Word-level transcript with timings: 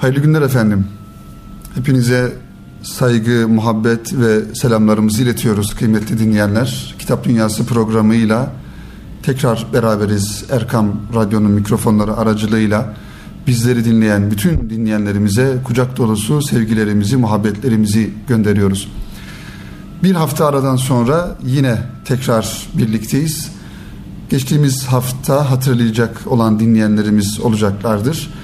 Hayırlı 0.00 0.20
günler 0.20 0.42
efendim. 0.42 0.86
Hepinize 1.74 2.32
saygı, 2.82 3.48
muhabbet 3.48 4.14
ve 4.14 4.54
selamlarımızı 4.54 5.22
iletiyoruz 5.22 5.74
kıymetli 5.74 6.18
dinleyenler. 6.18 6.94
Kitap 6.98 7.24
Dünyası 7.24 7.66
programıyla 7.66 8.52
tekrar 9.22 9.66
beraberiz 9.72 10.44
Erkam 10.50 11.00
Radyo'nun 11.14 11.50
mikrofonları 11.50 12.16
aracılığıyla 12.16 12.94
bizleri 13.46 13.84
dinleyen 13.84 14.30
bütün 14.30 14.70
dinleyenlerimize 14.70 15.56
kucak 15.64 15.96
dolusu 15.96 16.42
sevgilerimizi, 16.42 17.16
muhabbetlerimizi 17.16 18.10
gönderiyoruz. 18.28 18.88
Bir 20.02 20.14
hafta 20.14 20.46
aradan 20.46 20.76
sonra 20.76 21.36
yine 21.44 21.78
tekrar 22.04 22.68
birlikteyiz. 22.74 23.50
Geçtiğimiz 24.30 24.86
hafta 24.86 25.50
hatırlayacak 25.50 26.26
olan 26.26 26.60
dinleyenlerimiz 26.60 27.40
olacaklardır. 27.40 28.37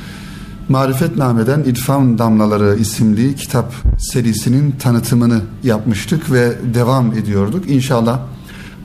Marifetname'den 0.69 1.61
İrfan 1.61 2.19
Damlaları 2.19 2.77
isimli 2.79 3.36
kitap 3.36 3.72
serisinin 3.99 4.71
tanıtımını 4.71 5.41
yapmıştık 5.63 6.32
ve 6.32 6.53
devam 6.75 7.13
ediyorduk. 7.13 7.71
İnşallah 7.71 8.21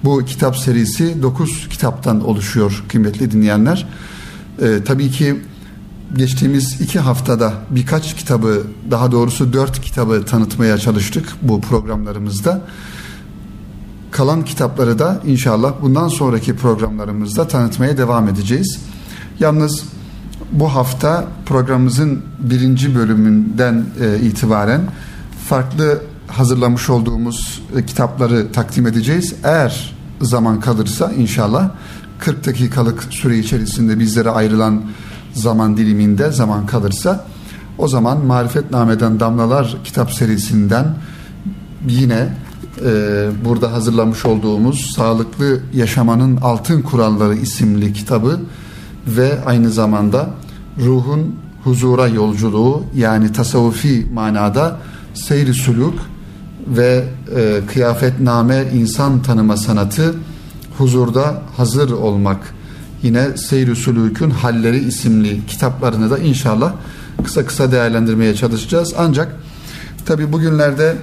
bu 0.04 0.26
kitap 0.26 0.58
serisi 0.58 1.22
9 1.22 1.68
kitaptan 1.70 2.26
oluşuyor 2.26 2.84
kıymetli 2.90 3.32
dinleyenler. 3.32 3.88
Ee, 4.62 4.80
tabii 4.86 5.12
ki 5.12 5.36
geçtiğimiz 6.16 6.82
iki 6.82 7.00
haftada 7.00 7.54
birkaç 7.70 8.16
kitabı 8.16 8.64
daha 8.92 9.12
doğrusu 9.12 9.54
dört 9.54 9.82
kitabı 9.82 10.26
tanıtmaya 10.26 10.78
çalıştık 10.78 11.36
bu 11.42 11.62
programlarımızda. 11.62 12.62
Kalan 14.12 14.46
kitapları 14.46 15.00
da 15.00 15.22
inşallah 15.26 15.74
bundan 15.82 16.08
sonraki 16.08 16.56
programlarımızda 16.56 17.48
tanıtmaya 17.48 17.98
devam 17.98 18.28
edeceğiz. 18.28 18.80
Yalnız 19.40 19.84
bu 20.52 20.76
hafta 20.76 21.28
programımızın 21.46 22.22
birinci 22.40 22.96
bölümünden 22.96 23.86
e, 24.02 24.20
itibaren 24.20 24.82
farklı 25.48 26.02
hazırlamış 26.28 26.90
olduğumuz 26.90 27.62
e, 27.76 27.86
kitapları 27.86 28.52
takdim 28.52 28.88
edeceğiz. 28.88 29.36
Eğer 29.44 29.96
zaman 30.22 30.60
kalırsa 30.60 31.12
inşallah 31.12 31.70
40 32.20 32.46
dakikalık 32.46 33.04
süre 33.10 33.38
içerisinde 33.38 34.00
bizlere 34.00 34.30
ayrılan 34.30 34.84
zaman 35.34 35.78
diliminde 35.78 36.32
zaman 36.32 36.66
kalırsa 36.66 37.26
o 37.78 37.88
zaman 37.88 38.26
Marifetname'den 38.26 39.20
Damlalar 39.20 39.78
kitap 39.84 40.14
serisinden 40.14 40.86
yine 41.88 42.30
e, 42.86 43.30
burada 43.46 43.74
hazırlamış 43.74 44.26
olduğumuz 44.26 44.92
Sağlıklı 44.96 45.60
Yaşamanın 45.74 46.38
Altın 46.38 46.82
Kuralları 46.82 47.36
isimli 47.36 47.94
kitabı 47.94 48.40
ve 49.18 49.44
aynı 49.46 49.72
zamanda 49.72 50.30
ruhun 50.86 51.36
huzura 51.64 52.08
yolculuğu 52.08 52.84
yani 52.96 53.32
tasavvufi 53.32 54.08
manada 54.14 54.78
seyri 55.14 55.54
suluk 55.54 56.00
ve 56.68 57.04
e, 57.36 57.62
kıyafetname 57.74 58.66
insan 58.74 59.22
tanıma 59.22 59.58
sanatı 59.58 60.16
huzurda 60.78 61.42
hazır 61.58 61.92
olmak. 61.92 62.54
Yine 63.04 63.38
seyri 63.38 63.76
sulukun 63.76 64.30
halleri 64.30 64.78
isimli 64.78 65.46
kitaplarını 65.46 66.10
da 66.10 66.18
inşallah 66.18 66.74
kısa 67.24 67.46
kısa 67.46 67.72
değerlendirmeye 67.72 68.36
çalışacağız. 68.36 68.94
Ancak 68.98 69.36
tabi 70.06 70.32
bugünlerde 70.32 70.96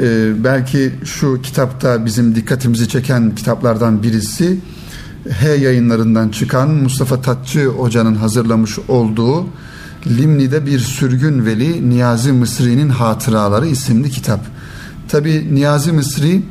e, 0.00 0.32
belki 0.44 0.92
şu 1.04 1.42
kitapta 1.42 2.04
bizim 2.04 2.34
dikkatimizi 2.34 2.88
çeken 2.88 3.34
kitaplardan 3.34 4.02
birisi 4.02 4.58
H 5.30 5.48
yayınlarından 5.48 6.28
çıkan 6.28 6.70
Mustafa 6.70 7.20
Tatçı 7.20 7.66
Hoca'nın 7.66 8.14
hazırlamış 8.14 8.78
olduğu 8.88 9.46
Limni'de 10.06 10.66
bir 10.66 10.78
sürgün 10.78 11.46
veli 11.46 11.90
Niyazi 11.90 12.32
Mısri'nin 12.32 12.88
hatıraları 12.88 13.66
isimli 13.66 14.10
kitap. 14.10 14.40
Tabi 15.08 15.54
Niyazi 15.54 15.92
Mısri 15.92 16.42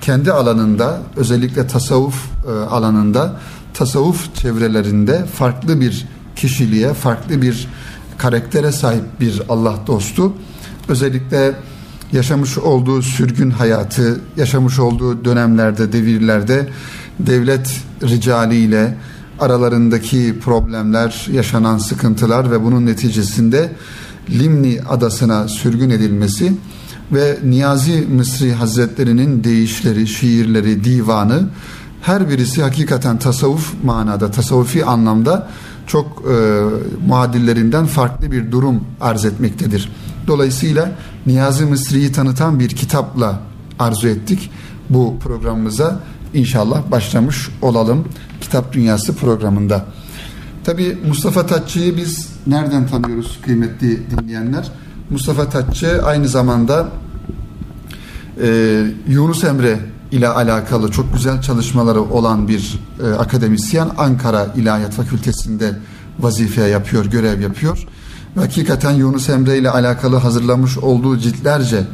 kendi 0.00 0.32
alanında 0.32 1.00
özellikle 1.16 1.66
tasavvuf 1.66 2.14
e, 2.48 2.50
alanında 2.50 3.40
tasavvuf 3.74 4.34
çevrelerinde 4.34 5.26
farklı 5.26 5.80
bir 5.80 6.06
kişiliğe, 6.36 6.94
farklı 6.94 7.42
bir 7.42 7.68
karaktere 8.18 8.72
sahip 8.72 9.20
bir 9.20 9.42
Allah 9.48 9.74
dostu. 9.86 10.32
Özellikle 10.88 11.54
yaşamış 12.12 12.58
olduğu 12.58 13.02
sürgün 13.02 13.50
hayatı, 13.50 14.20
yaşamış 14.36 14.78
olduğu 14.78 15.24
dönemlerde, 15.24 15.92
devirlerde 15.92 16.68
devlet 17.18 17.80
ricaliyle 18.02 18.96
aralarındaki 19.40 20.34
problemler, 20.40 21.26
yaşanan 21.32 21.78
sıkıntılar 21.78 22.50
ve 22.50 22.64
bunun 22.64 22.86
neticesinde 22.86 23.72
Limni 24.30 24.80
adasına 24.88 25.48
sürgün 25.48 25.90
edilmesi 25.90 26.52
ve 27.12 27.38
Niyazi 27.44 28.06
Mısri 28.14 28.52
Hazretleri'nin 28.52 29.44
deyişleri, 29.44 30.06
şiirleri, 30.06 30.84
divanı 30.84 31.48
her 32.02 32.30
birisi 32.30 32.62
hakikaten 32.62 33.18
tasavvuf 33.18 33.74
manada, 33.84 34.30
tasavvufi 34.30 34.84
anlamda 34.84 35.48
çok 35.86 36.06
e, 36.06 36.62
muadillerinden 37.06 37.86
farklı 37.86 38.32
bir 38.32 38.52
durum 38.52 38.84
arz 39.00 39.24
etmektedir. 39.24 39.92
Dolayısıyla 40.26 40.92
Niyazi 41.26 41.64
Mısri'yi 41.64 42.12
tanıtan 42.12 42.60
bir 42.60 42.68
kitapla 42.68 43.40
arzu 43.78 44.08
ettik 44.08 44.50
bu 44.90 45.18
programımıza 45.18 46.00
inşallah 46.36 46.90
başlamış 46.90 47.48
olalım 47.62 48.08
Kitap 48.40 48.72
Dünyası 48.72 49.16
programında. 49.16 49.84
Tabi 50.64 50.98
Mustafa 51.08 51.46
Tatçı'yı 51.46 51.96
biz 51.96 52.28
nereden 52.46 52.86
tanıyoruz 52.86 53.38
kıymetli 53.44 54.10
dinleyenler? 54.10 54.70
Mustafa 55.10 55.48
Tatçı 55.48 56.02
aynı 56.04 56.28
zamanda 56.28 56.88
e, 58.42 58.82
Yunus 59.08 59.44
Emre 59.44 59.78
ile 60.12 60.28
alakalı 60.28 60.90
çok 60.90 61.14
güzel 61.14 61.42
çalışmaları 61.42 62.02
olan 62.02 62.48
bir 62.48 62.80
e, 63.04 63.06
akademisyen 63.06 63.88
Ankara 63.98 64.46
İlahiyat 64.56 64.92
Fakültesi'nde 64.92 65.72
vazife 66.18 66.62
yapıyor, 66.62 67.04
görev 67.04 67.40
yapıyor. 67.40 67.86
Hakikaten 68.34 68.90
Yunus 68.90 69.28
Emre 69.28 69.58
ile 69.58 69.70
alakalı 69.70 70.16
hazırlamış 70.16 70.78
olduğu 70.78 71.18
ciltlerce 71.18 71.84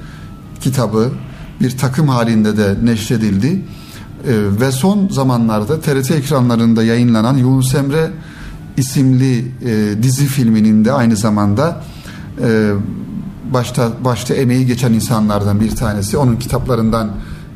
kitabı 0.60 1.12
bir 1.60 1.78
takım 1.78 2.08
halinde 2.08 2.56
de 2.56 2.76
neşredildi. 2.82 3.64
E, 4.26 4.60
ve 4.60 4.72
son 4.72 5.08
zamanlarda 5.08 5.80
TRT 5.80 6.10
ekranlarında 6.10 6.84
yayınlanan 6.84 7.36
Yunus 7.36 7.74
Emre 7.74 8.10
isimli 8.76 9.38
e, 9.38 10.02
dizi 10.02 10.26
filminin 10.26 10.84
de 10.84 10.92
aynı 10.92 11.16
zamanda 11.16 11.82
e, 12.42 12.72
başta 13.52 13.92
başta 14.04 14.34
emeği 14.34 14.66
geçen 14.66 14.92
insanlardan 14.92 15.60
bir 15.60 15.76
tanesi. 15.76 16.16
Onun 16.16 16.36
kitaplarından 16.36 17.10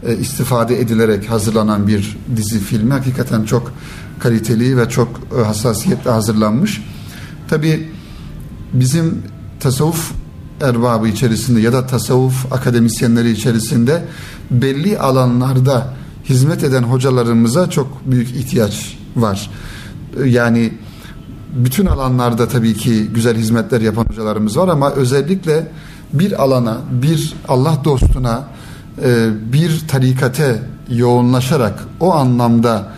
e, 0.06 0.16
istifade 0.16 0.80
edilerek 0.80 1.30
hazırlanan 1.30 1.86
bir 1.86 2.18
dizi 2.36 2.58
filmi. 2.58 2.92
Hakikaten 2.92 3.44
çok 3.44 3.72
kaliteli 4.18 4.76
ve 4.76 4.88
çok 4.88 5.08
e, 5.38 5.44
hassasiyetle 5.44 6.10
hazırlanmış. 6.10 6.82
Tabi 7.48 7.88
bizim 8.72 9.22
tasavvuf 9.60 10.12
erbabı 10.60 11.08
içerisinde 11.08 11.60
ya 11.60 11.72
da 11.72 11.86
tasavvuf 11.86 12.52
akademisyenleri 12.52 13.30
içerisinde 13.30 14.04
belli 14.50 14.98
alanlarda 14.98 15.94
hizmet 16.28 16.64
eden 16.64 16.82
hocalarımıza 16.82 17.70
çok 17.70 18.06
büyük 18.06 18.30
ihtiyaç 18.30 18.96
var. 19.16 19.50
E, 20.22 20.28
yani 20.28 20.72
bütün 21.52 21.86
alanlarda 21.86 22.48
tabii 22.48 22.74
ki 22.74 23.06
güzel 23.14 23.36
hizmetler 23.36 23.80
yapan 23.80 24.04
hocalarımız 24.04 24.56
var 24.56 24.68
ama 24.68 24.90
özellikle 24.90 25.72
bir 26.12 26.42
alana, 26.42 26.78
bir 26.90 27.34
Allah 27.48 27.80
dostuna, 27.84 28.44
e, 29.04 29.28
bir 29.52 29.88
tarikate 29.88 30.62
yoğunlaşarak 30.90 31.84
o 32.00 32.14
anlamda 32.14 32.92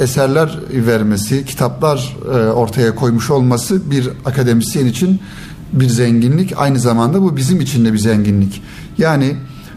eserler 0.00 0.58
vermesi, 0.72 1.44
kitaplar 1.44 2.16
e, 2.26 2.36
ortaya 2.50 2.94
koymuş 2.94 3.30
olması 3.30 3.90
bir 3.90 4.08
akademisyen 4.24 4.86
için 4.86 5.20
bir 5.72 5.88
zenginlik. 5.88 6.52
Aynı 6.56 6.78
zamanda 6.78 7.22
bu 7.22 7.36
bizim 7.36 7.60
için 7.60 7.84
de 7.84 7.92
bir 7.92 7.98
zenginlik. 7.98 8.62
Yani 8.98 9.36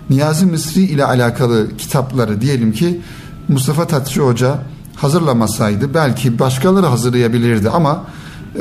Niyazi 0.10 0.46
Mısri 0.46 0.82
ile 0.82 1.06
alakalı 1.06 1.78
kitapları 1.78 2.42
diyelim 2.42 2.72
ki 2.72 3.02
Mustafa 3.48 3.88
Tatçı 3.88 4.22
Hoca 4.22 4.60
hazırlamasaydı 4.96 5.94
belki 5.94 6.40
başkaları 6.40 6.86
hazırlayabilirdi 6.86 7.70
ama 7.70 8.06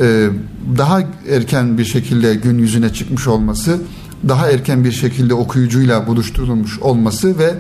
e, 0.01 0.29
daha 0.79 1.01
erken 1.31 1.79
bir 1.79 1.85
şekilde 1.85 2.35
gün 2.35 2.59
yüzüne 2.59 2.93
çıkmış 2.93 3.27
olması, 3.27 3.79
daha 4.29 4.51
erken 4.51 4.85
bir 4.85 4.93
şekilde 4.93 5.35
okuyucuyla 5.35 6.07
buluşturulmuş 6.07 6.79
olması 6.79 7.39
ve 7.39 7.55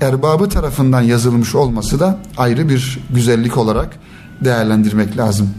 erbabı 0.00 0.48
tarafından 0.48 1.02
yazılmış 1.02 1.54
olması 1.54 2.00
da 2.00 2.18
ayrı 2.36 2.68
bir 2.68 2.98
güzellik 3.10 3.58
olarak 3.58 3.96
değerlendirmek 4.44 5.16
lazım. 5.16 5.50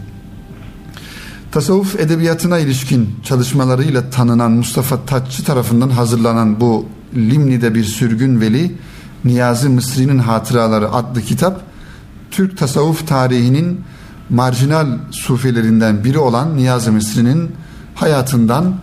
Tasavvuf 1.54 2.00
edebiyatına 2.00 2.58
ilişkin 2.58 3.16
çalışmalarıyla 3.24 4.10
tanınan 4.10 4.52
Mustafa 4.52 5.06
Taççı 5.06 5.44
tarafından 5.44 5.90
hazırlanan 5.90 6.60
bu 6.60 6.86
Limni'de 7.14 7.74
bir 7.74 7.84
sürgün 7.84 8.40
veli 8.40 8.76
Niyazi 9.24 9.68
Mısri'nin 9.68 10.18
Hatıraları 10.18 10.92
adlı 10.92 11.22
kitap 11.22 11.60
Türk 12.30 12.58
tasavvuf 12.58 13.08
tarihinin 13.08 13.80
marjinal 14.30 14.86
sufilerinden 15.10 16.04
biri 16.04 16.18
olan 16.18 16.56
Niyazi 16.56 16.90
Mısri'nin 16.90 17.52
hayatından 17.94 18.74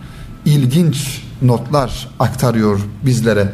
ilginç 0.44 1.22
notlar 1.42 2.08
aktarıyor 2.20 2.80
bizlere. 3.06 3.52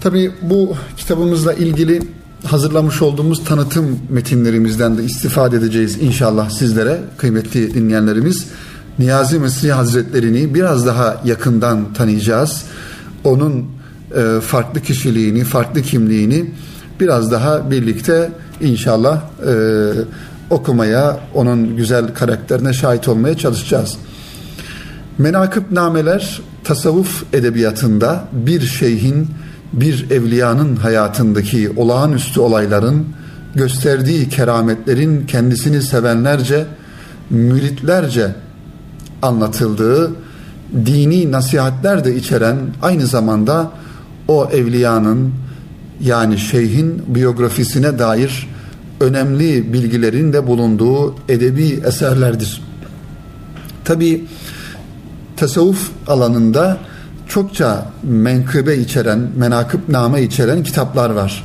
Tabi 0.00 0.32
bu 0.42 0.76
kitabımızla 0.96 1.54
ilgili 1.54 2.02
hazırlamış 2.44 3.02
olduğumuz 3.02 3.44
tanıtım 3.44 3.98
metinlerimizden 4.08 4.98
de 4.98 5.04
istifade 5.04 5.56
edeceğiz 5.56 5.98
inşallah 6.02 6.50
sizlere 6.50 7.00
kıymetli 7.18 7.74
dinleyenlerimiz. 7.74 8.46
Niyazi 8.98 9.38
Mısri 9.38 9.72
Hazretlerini 9.72 10.54
biraz 10.54 10.86
daha 10.86 11.20
yakından 11.24 11.92
tanıyacağız. 11.92 12.62
Onun 13.24 13.66
e, 14.16 14.40
farklı 14.40 14.80
kişiliğini, 14.80 15.44
farklı 15.44 15.82
kimliğini 15.82 16.50
biraz 17.00 17.30
daha 17.30 17.70
birlikte 17.70 18.32
inşallah 18.60 19.22
e, 19.46 19.54
okumaya, 20.50 21.20
onun 21.34 21.76
güzel 21.76 22.14
karakterine 22.14 22.72
şahit 22.72 23.08
olmaya 23.08 23.36
çalışacağız. 23.36 23.96
Menakıb 25.18 25.62
nameler 25.72 26.40
tasavvuf 26.64 27.24
edebiyatında 27.32 28.24
bir 28.32 28.60
şeyhin, 28.60 29.28
bir 29.80 30.10
evliyanın 30.10 30.76
hayatındaki 30.76 31.70
olağanüstü 31.76 32.40
olayların, 32.40 33.06
gösterdiği 33.54 34.28
kerametlerin 34.28 35.26
kendisini 35.26 35.82
sevenlerce, 35.82 36.66
müritlerce 37.30 38.34
anlatıldığı 39.22 40.10
dini 40.86 41.32
nasihatler 41.32 42.04
de 42.04 42.16
içeren 42.16 42.56
aynı 42.82 43.06
zamanda 43.06 43.72
o 44.28 44.48
evliyanın 44.52 45.32
yani 46.00 46.38
şeyhin 46.38 47.02
biyografisine 47.06 47.98
dair 47.98 48.48
önemli 49.00 49.72
bilgilerin 49.72 50.32
de 50.32 50.46
bulunduğu 50.46 51.14
edebi 51.28 51.80
eserlerdir. 51.86 52.62
Tabi 53.84 54.24
tasavvuf 55.36 55.90
alanında 56.06 56.78
çokça 57.28 57.86
menkıbe 58.02 58.76
içeren, 58.76 59.28
menakıb 59.36 59.80
name 59.88 60.22
içeren 60.22 60.62
kitaplar 60.62 61.10
var. 61.10 61.44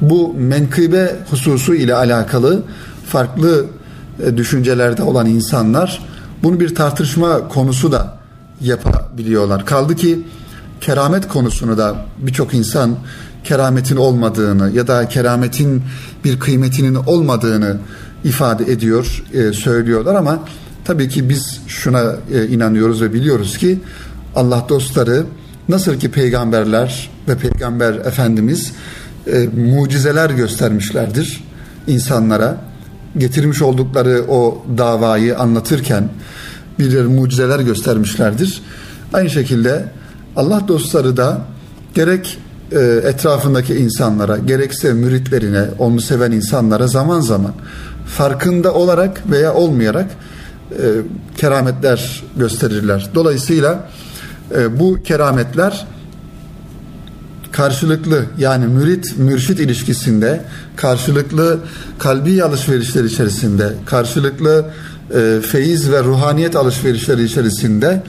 Bu 0.00 0.34
menkıbe 0.34 1.16
hususu 1.30 1.74
ile 1.74 1.94
alakalı 1.94 2.62
farklı 3.06 3.66
e, 4.24 4.36
düşüncelerde 4.36 5.02
olan 5.02 5.26
insanlar 5.26 6.02
bunu 6.42 6.60
bir 6.60 6.74
tartışma 6.74 7.48
konusu 7.48 7.92
da 7.92 8.18
yapabiliyorlar. 8.60 9.66
Kaldı 9.66 9.96
ki 9.96 10.26
keramet 10.80 11.28
konusunu 11.28 11.78
da 11.78 11.96
birçok 12.18 12.54
insan 12.54 12.96
kerametin 13.44 13.96
olmadığını 13.96 14.70
ya 14.70 14.86
da 14.86 15.08
kerametin 15.08 15.82
bir 16.24 16.40
kıymetinin 16.40 16.94
olmadığını 16.94 17.76
ifade 18.24 18.72
ediyor, 18.72 19.24
e, 19.34 19.52
söylüyorlar 19.52 20.14
ama 20.14 20.38
tabii 20.84 21.08
ki 21.08 21.28
biz 21.28 21.60
şuna 21.66 22.16
e, 22.32 22.46
inanıyoruz 22.46 23.02
ve 23.02 23.12
biliyoruz 23.12 23.58
ki 23.58 23.80
Allah 24.38 24.66
dostları 24.68 25.24
nasıl 25.68 25.98
ki 25.98 26.10
peygamberler 26.10 27.10
ve 27.28 27.36
peygamber 27.36 27.94
efendimiz 27.94 28.72
e, 29.26 29.48
mucizeler 29.56 30.30
göstermişlerdir 30.30 31.44
insanlara 31.86 32.56
getirmiş 33.16 33.62
oldukları 33.62 34.24
o 34.28 34.62
davayı 34.78 35.38
anlatırken 35.38 36.08
bir 36.78 37.04
mucizeler 37.04 37.60
göstermişlerdir. 37.60 38.62
Aynı 39.12 39.30
şekilde 39.30 39.84
Allah 40.36 40.68
dostları 40.68 41.16
da 41.16 41.42
gerek 41.94 42.38
e, 42.72 42.80
etrafındaki 43.04 43.74
insanlara 43.74 44.38
gerekse 44.38 44.92
müritlerine 44.92 45.64
onu 45.78 46.00
seven 46.00 46.32
insanlara 46.32 46.86
zaman 46.86 47.20
zaman 47.20 47.52
farkında 48.06 48.74
olarak 48.74 49.30
veya 49.30 49.54
olmayarak 49.54 50.06
e, 50.70 50.84
kerametler 51.36 52.22
gösterirler. 52.36 53.10
Dolayısıyla 53.14 53.88
e, 54.56 54.78
bu 54.78 55.02
kerametler 55.02 55.86
karşılıklı 57.52 58.24
yani 58.38 58.66
mürit 58.66 59.18
mürşit 59.18 59.60
ilişkisinde 59.60 60.40
karşılıklı 60.76 61.58
kalbi 61.98 62.44
alışverişler 62.44 63.04
içerisinde 63.04 63.72
karşılıklı 63.86 64.64
e, 65.14 65.40
feyiz 65.40 65.92
ve 65.92 66.02
ruhaniyet 66.02 66.56
alışverişleri 66.56 67.24
içerisinde 67.24 68.02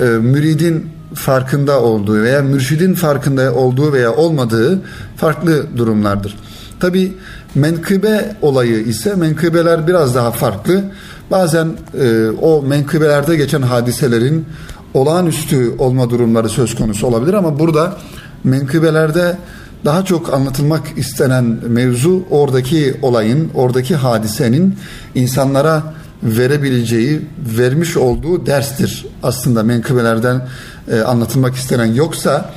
e, 0.00 0.04
müridin 0.04 0.90
farkında 1.14 1.80
olduğu 1.80 2.22
veya 2.22 2.42
mürşidin 2.42 2.94
farkında 2.94 3.54
olduğu 3.54 3.92
veya 3.92 4.12
olmadığı 4.14 4.80
farklı 5.16 5.66
durumlardır. 5.76 6.36
Tabi 6.80 7.12
menkıbe 7.54 8.36
olayı 8.42 8.78
ise 8.78 9.14
menkıbeler 9.14 9.86
biraz 9.86 10.14
daha 10.14 10.30
farklı. 10.30 10.84
Bazen 11.30 11.68
e, 12.00 12.28
o 12.40 12.62
menkıbelerde 12.62 13.36
geçen 13.36 13.62
hadiselerin 13.62 14.46
olağanüstü 14.94 15.74
olma 15.78 16.10
durumları 16.10 16.48
söz 16.48 16.74
konusu 16.74 17.06
olabilir 17.06 17.34
ama 17.34 17.58
burada 17.58 17.96
menkıbelerde 18.44 19.36
daha 19.84 20.04
çok 20.04 20.34
anlatılmak 20.34 20.82
istenen 20.96 21.58
mevzu 21.68 22.22
oradaki 22.30 22.96
olayın, 23.02 23.50
oradaki 23.54 23.96
hadisenin 23.96 24.76
insanlara 25.14 25.82
verebileceği, 26.22 27.20
vermiş 27.58 27.96
olduğu 27.96 28.46
derstir. 28.46 29.06
Aslında 29.22 29.62
menkıbelerden 29.62 30.48
e, 30.92 31.00
anlatılmak 31.00 31.54
istenen 31.54 31.94
yoksa 31.94 32.50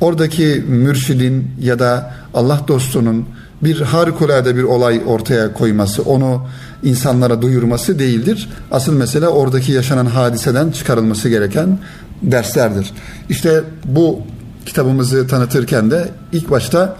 oradaki 0.00 0.64
mürşidin 0.68 1.50
ya 1.60 1.78
da 1.78 2.14
Allah 2.34 2.60
dostunun 2.68 3.26
bir 3.62 3.80
harikulade 3.80 4.56
bir 4.56 4.62
olay 4.62 5.02
ortaya 5.06 5.52
koyması, 5.52 6.02
onu 6.02 6.46
insanlara 6.82 7.42
duyurması 7.42 7.98
değildir. 7.98 8.48
Asıl 8.70 8.92
mesele 8.92 9.28
oradaki 9.28 9.72
yaşanan 9.72 10.06
hadiseden 10.06 10.70
çıkarılması 10.70 11.28
gereken 11.28 11.78
derslerdir. 12.22 12.90
İşte 13.28 13.64
bu 13.84 14.20
kitabımızı 14.66 15.26
tanıtırken 15.26 15.90
de 15.90 16.08
ilk 16.32 16.50
başta 16.50 16.96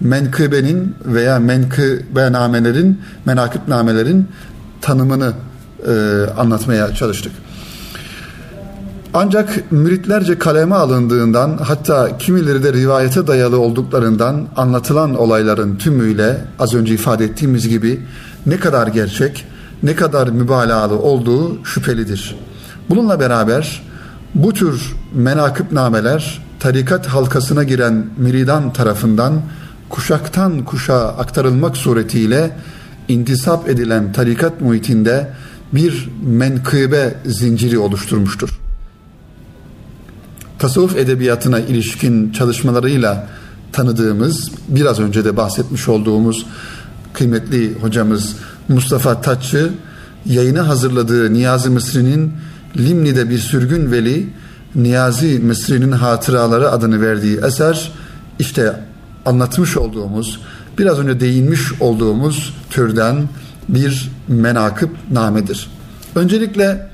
menkıbenin 0.00 0.94
veya 1.04 1.38
menkıbenamelerin, 1.38 3.00
menakıbnamelerin 3.24 4.28
tanımını 4.80 5.32
e, 5.88 5.92
anlatmaya 6.36 6.94
çalıştık. 6.94 7.32
Ancak 9.16 9.72
müritlerce 9.72 10.38
kaleme 10.38 10.74
alındığından 10.74 11.58
hatta 11.62 12.18
kimileri 12.18 12.62
de 12.62 12.72
rivayete 12.72 13.26
dayalı 13.26 13.60
olduklarından 13.60 14.46
anlatılan 14.56 15.14
olayların 15.14 15.76
tümüyle 15.76 16.44
az 16.58 16.74
önce 16.74 16.94
ifade 16.94 17.24
ettiğimiz 17.24 17.68
gibi 17.68 18.00
ne 18.46 18.56
kadar 18.56 18.86
gerçek, 18.86 19.44
ne 19.82 19.96
kadar 19.96 20.28
mübalağalı 20.28 20.98
olduğu 20.98 21.64
şüphelidir. 21.64 22.36
Bununla 22.88 23.20
beraber 23.20 23.82
bu 24.34 24.52
tür 24.52 24.94
menakıb 25.14 25.72
nameler 25.72 26.42
tarikat 26.60 27.06
halkasına 27.06 27.64
giren 27.64 28.06
miridan 28.16 28.72
tarafından 28.72 29.42
kuşaktan 29.88 30.64
kuşağa 30.64 31.08
aktarılmak 31.08 31.76
suretiyle 31.76 32.56
intisap 33.08 33.68
edilen 33.68 34.12
tarikat 34.12 34.60
muhitinde 34.60 35.30
bir 35.72 36.08
menkıbe 36.22 37.14
zinciri 37.26 37.78
oluşturmuştur. 37.78 38.60
Tasavvuf 40.58 40.96
edebiyatına 40.96 41.60
ilişkin 41.60 42.32
çalışmalarıyla 42.32 43.28
tanıdığımız, 43.72 44.50
biraz 44.68 45.00
önce 45.00 45.24
de 45.24 45.36
bahsetmiş 45.36 45.88
olduğumuz 45.88 46.46
kıymetli 47.14 47.74
hocamız 47.80 48.36
Mustafa 48.68 49.20
Taççı 49.20 49.70
yayını 50.26 50.60
hazırladığı 50.60 51.32
Niyazi 51.32 51.70
Mısri'nin 51.70 52.32
Limni'de 52.76 53.30
bir 53.30 53.38
sürgün 53.38 53.92
veli 53.92 54.28
Niyazi 54.74 55.38
Mısri'nin 55.38 55.92
hatıraları 55.92 56.70
adını 56.70 57.00
verdiği 57.00 57.36
eser 57.36 57.92
işte 58.38 58.80
anlatmış 59.26 59.76
olduğumuz 59.76 60.40
biraz 60.78 60.98
önce 60.98 61.20
değinmiş 61.20 61.60
olduğumuz 61.80 62.54
türden 62.70 63.28
bir 63.68 64.10
menakıb 64.28 64.90
namedir. 65.12 65.70
Öncelikle 66.14 66.88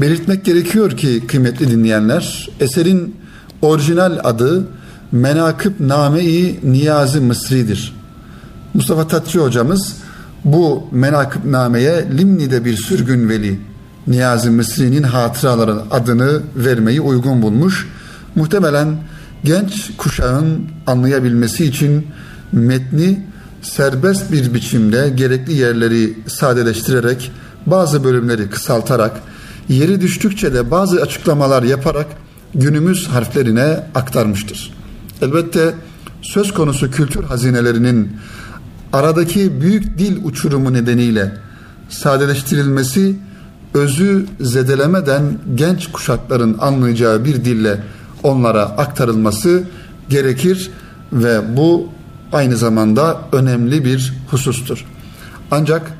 belirtmek 0.00 0.44
gerekiyor 0.44 0.90
ki 0.90 1.26
kıymetli 1.26 1.70
dinleyenler 1.70 2.48
eserin 2.60 3.16
orijinal 3.62 4.18
adı 4.24 4.66
Menakıb 5.12 5.72
Name-i 5.80 6.60
Niyazi 6.62 7.20
Mısri'dir. 7.20 7.97
Mustafa 8.74 9.08
Tatçı 9.08 9.38
hocamız 9.38 9.96
bu 10.44 10.84
menakıb 10.92 11.52
nameye 11.52 12.08
Limni'de 12.18 12.64
bir 12.64 12.76
sürgün 12.76 13.28
veli 13.28 13.60
Niyazi 14.06 14.50
Mısri'nin 14.50 15.02
hatıraları 15.02 15.76
adını 15.90 16.40
vermeyi 16.56 17.00
uygun 17.00 17.42
bulmuş. 17.42 17.88
Muhtemelen 18.34 18.96
genç 19.44 19.90
kuşağın 19.96 20.68
anlayabilmesi 20.86 21.64
için 21.64 22.06
metni 22.52 23.26
serbest 23.62 24.32
bir 24.32 24.54
biçimde 24.54 25.08
gerekli 25.08 25.52
yerleri 25.52 26.18
sadeleştirerek 26.26 27.32
bazı 27.66 28.04
bölümleri 28.04 28.50
kısaltarak 28.50 29.12
yeri 29.68 30.00
düştükçe 30.00 30.54
de 30.54 30.70
bazı 30.70 31.02
açıklamalar 31.02 31.62
yaparak 31.62 32.06
günümüz 32.54 33.08
harflerine 33.08 33.84
aktarmıştır. 33.94 34.74
Elbette 35.22 35.74
söz 36.22 36.54
konusu 36.54 36.90
kültür 36.90 37.24
hazinelerinin 37.24 38.12
aradaki 38.92 39.60
büyük 39.60 39.98
dil 39.98 40.24
uçurumu 40.24 40.72
nedeniyle 40.72 41.32
sadeleştirilmesi 41.88 43.16
özü 43.74 44.26
zedelemeden 44.40 45.38
genç 45.54 45.92
kuşakların 45.92 46.56
anlayacağı 46.60 47.24
bir 47.24 47.44
dille 47.44 47.82
onlara 48.22 48.62
aktarılması 48.62 49.64
gerekir 50.08 50.70
ve 51.12 51.56
bu 51.56 51.88
aynı 52.32 52.56
zamanda 52.56 53.20
önemli 53.32 53.84
bir 53.84 54.14
husustur. 54.30 54.84
Ancak 55.50 55.92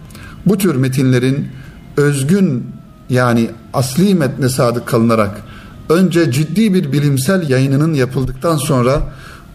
bu 0.47 0.59
tür 0.59 0.75
metinlerin 0.75 1.49
özgün 1.97 2.67
yani 3.11 3.51
asli 3.75 4.15
metne 4.15 4.49
sadık 4.49 4.87
kalınarak 4.87 5.43
önce 5.89 6.33
ciddi 6.33 6.75
bir 6.75 6.93
bilimsel 6.93 7.51
yayınının 7.51 7.95
yapıldıktan 7.95 8.57
sonra 8.57 9.03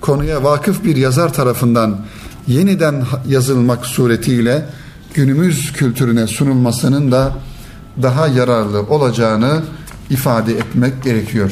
konuya 0.02 0.44
vakıf 0.44 0.84
bir 0.84 0.96
yazar 0.96 1.34
tarafından 1.34 1.98
yeniden 2.48 3.04
yazılmak 3.28 3.86
suretiyle 3.86 4.66
günümüz 5.14 5.74
kültürüne 5.74 6.28
sunulmasının 6.28 7.12
da 7.12 7.32
daha 8.02 8.28
yararlı 8.28 8.82
olacağını 8.82 9.62
ifade 10.10 10.54
etmek 10.54 11.04
gerekiyor. 11.04 11.52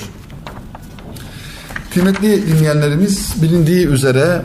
Kıymetli 1.93 2.47
dinleyenlerimiz 2.47 3.33
bilindiği 3.41 3.87
üzere 3.87 4.41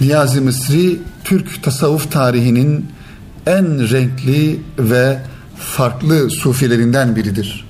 Niyazi 0.00 0.40
Mısri 0.40 0.98
Türk 1.24 1.62
tasavvuf 1.62 2.12
tarihinin 2.12 2.86
en 3.46 3.90
renkli 3.90 4.60
ve 4.78 5.18
farklı 5.56 6.30
sufilerinden 6.30 7.16
biridir. 7.16 7.68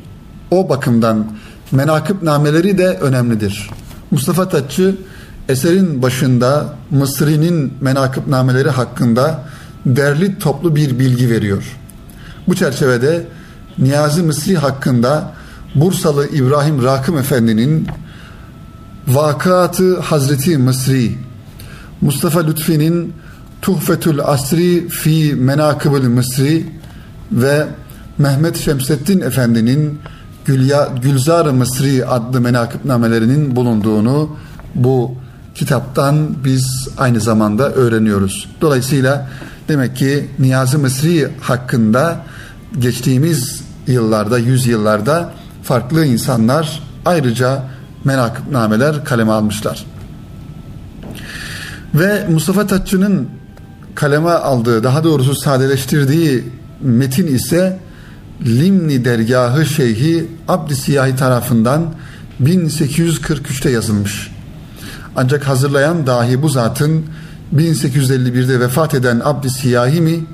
O 0.50 0.68
bakımdan 0.68 1.32
menakıb 1.72 2.22
nameleri 2.22 2.78
de 2.78 2.86
önemlidir. 2.86 3.70
Mustafa 4.10 4.48
Tatçı 4.48 4.96
eserin 5.50 6.02
başında 6.02 6.74
Mısri'nin 6.90 7.74
menakıb 7.80 8.28
nameleri 8.28 8.70
hakkında 8.70 9.44
derli 9.86 10.38
toplu 10.38 10.76
bir 10.76 10.98
bilgi 10.98 11.30
veriyor. 11.30 11.76
Bu 12.48 12.54
çerçevede 12.54 13.26
Niyazi 13.78 14.22
Mısri 14.22 14.56
hakkında 14.56 15.32
Bursalı 15.74 16.28
İbrahim 16.28 16.84
Rakım 16.84 17.18
Efendi'nin 17.18 17.88
Vakıatı 19.08 20.00
Hazreti 20.00 20.58
Mısri, 20.58 21.18
Mustafa 22.00 22.40
Lütfi'nin 22.40 23.12
Tuhfetül 23.62 24.20
Asri 24.20 24.88
fi 24.88 25.34
Menakıbül 25.34 26.08
Mısri 26.08 26.66
ve 27.32 27.66
Mehmet 28.18 28.56
Şemsettin 28.56 29.20
Efendi'nin 29.20 29.98
Gülzar-ı 31.02 31.52
Mısri 31.52 32.06
adlı 32.06 32.40
menakıbnamelerinin 32.40 33.56
bulunduğunu 33.56 34.36
bu 34.74 35.14
kitaptan 35.60 36.44
biz 36.44 36.88
aynı 36.98 37.20
zamanda 37.20 37.72
öğreniyoruz. 37.72 38.48
Dolayısıyla 38.60 39.28
demek 39.68 39.96
ki 39.96 40.28
Niyazi 40.38 40.78
Mısri 40.78 41.28
hakkında 41.40 42.20
geçtiğimiz 42.78 43.64
yıllarda, 43.86 44.38
yüzyıllarda 44.38 45.32
farklı 45.62 46.04
insanlar 46.04 46.82
ayrıca 47.04 47.62
menakıbnameler 48.04 49.04
kaleme 49.04 49.32
almışlar. 49.32 49.86
Ve 51.94 52.26
Mustafa 52.28 52.66
Tatçı'nın 52.66 53.28
kaleme 53.94 54.30
aldığı, 54.30 54.84
daha 54.84 55.04
doğrusu 55.04 55.34
sadeleştirdiği 55.34 56.44
metin 56.80 57.26
ise 57.26 57.78
Limni 58.46 59.04
Dergahı 59.04 59.66
Şeyhi 59.66 60.26
Abdi 60.48 60.74
tarafından 61.16 61.94
1843'te 62.42 63.70
yazılmış. 63.70 64.39
Ancak 65.20 65.48
hazırlayan 65.48 66.06
dahi 66.06 66.42
bu 66.42 66.48
zatın 66.48 67.04
1851'de 67.54 68.60
vefat 68.60 68.94
eden 68.94 69.20
Abdi 69.24 69.50
Siyahi 69.50 70.00
mi 70.00 70.24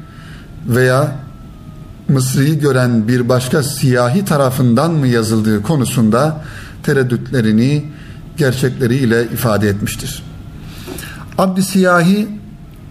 veya 0.66 1.16
Mısri'yi 2.08 2.58
gören 2.58 3.08
bir 3.08 3.28
başka 3.28 3.62
siyahi 3.62 4.24
tarafından 4.24 4.90
mı 4.90 5.06
yazıldığı 5.06 5.62
konusunda 5.62 6.44
tereddütlerini 6.82 7.84
gerçekleriyle 8.36 9.24
ifade 9.24 9.68
etmiştir. 9.68 10.22
Abdi 11.38 11.62
Siyahi 11.62 12.28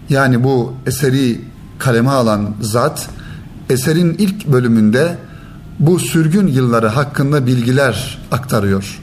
yani 0.08 0.44
bu 0.44 0.74
eseri 0.86 1.40
kaleme 1.78 2.10
alan 2.10 2.54
zat 2.60 3.08
eserin 3.70 4.16
ilk 4.18 4.46
bölümünde 4.46 5.16
bu 5.78 5.98
sürgün 5.98 6.46
yılları 6.46 6.88
hakkında 6.88 7.46
bilgiler 7.46 8.18
aktarıyor. 8.32 9.00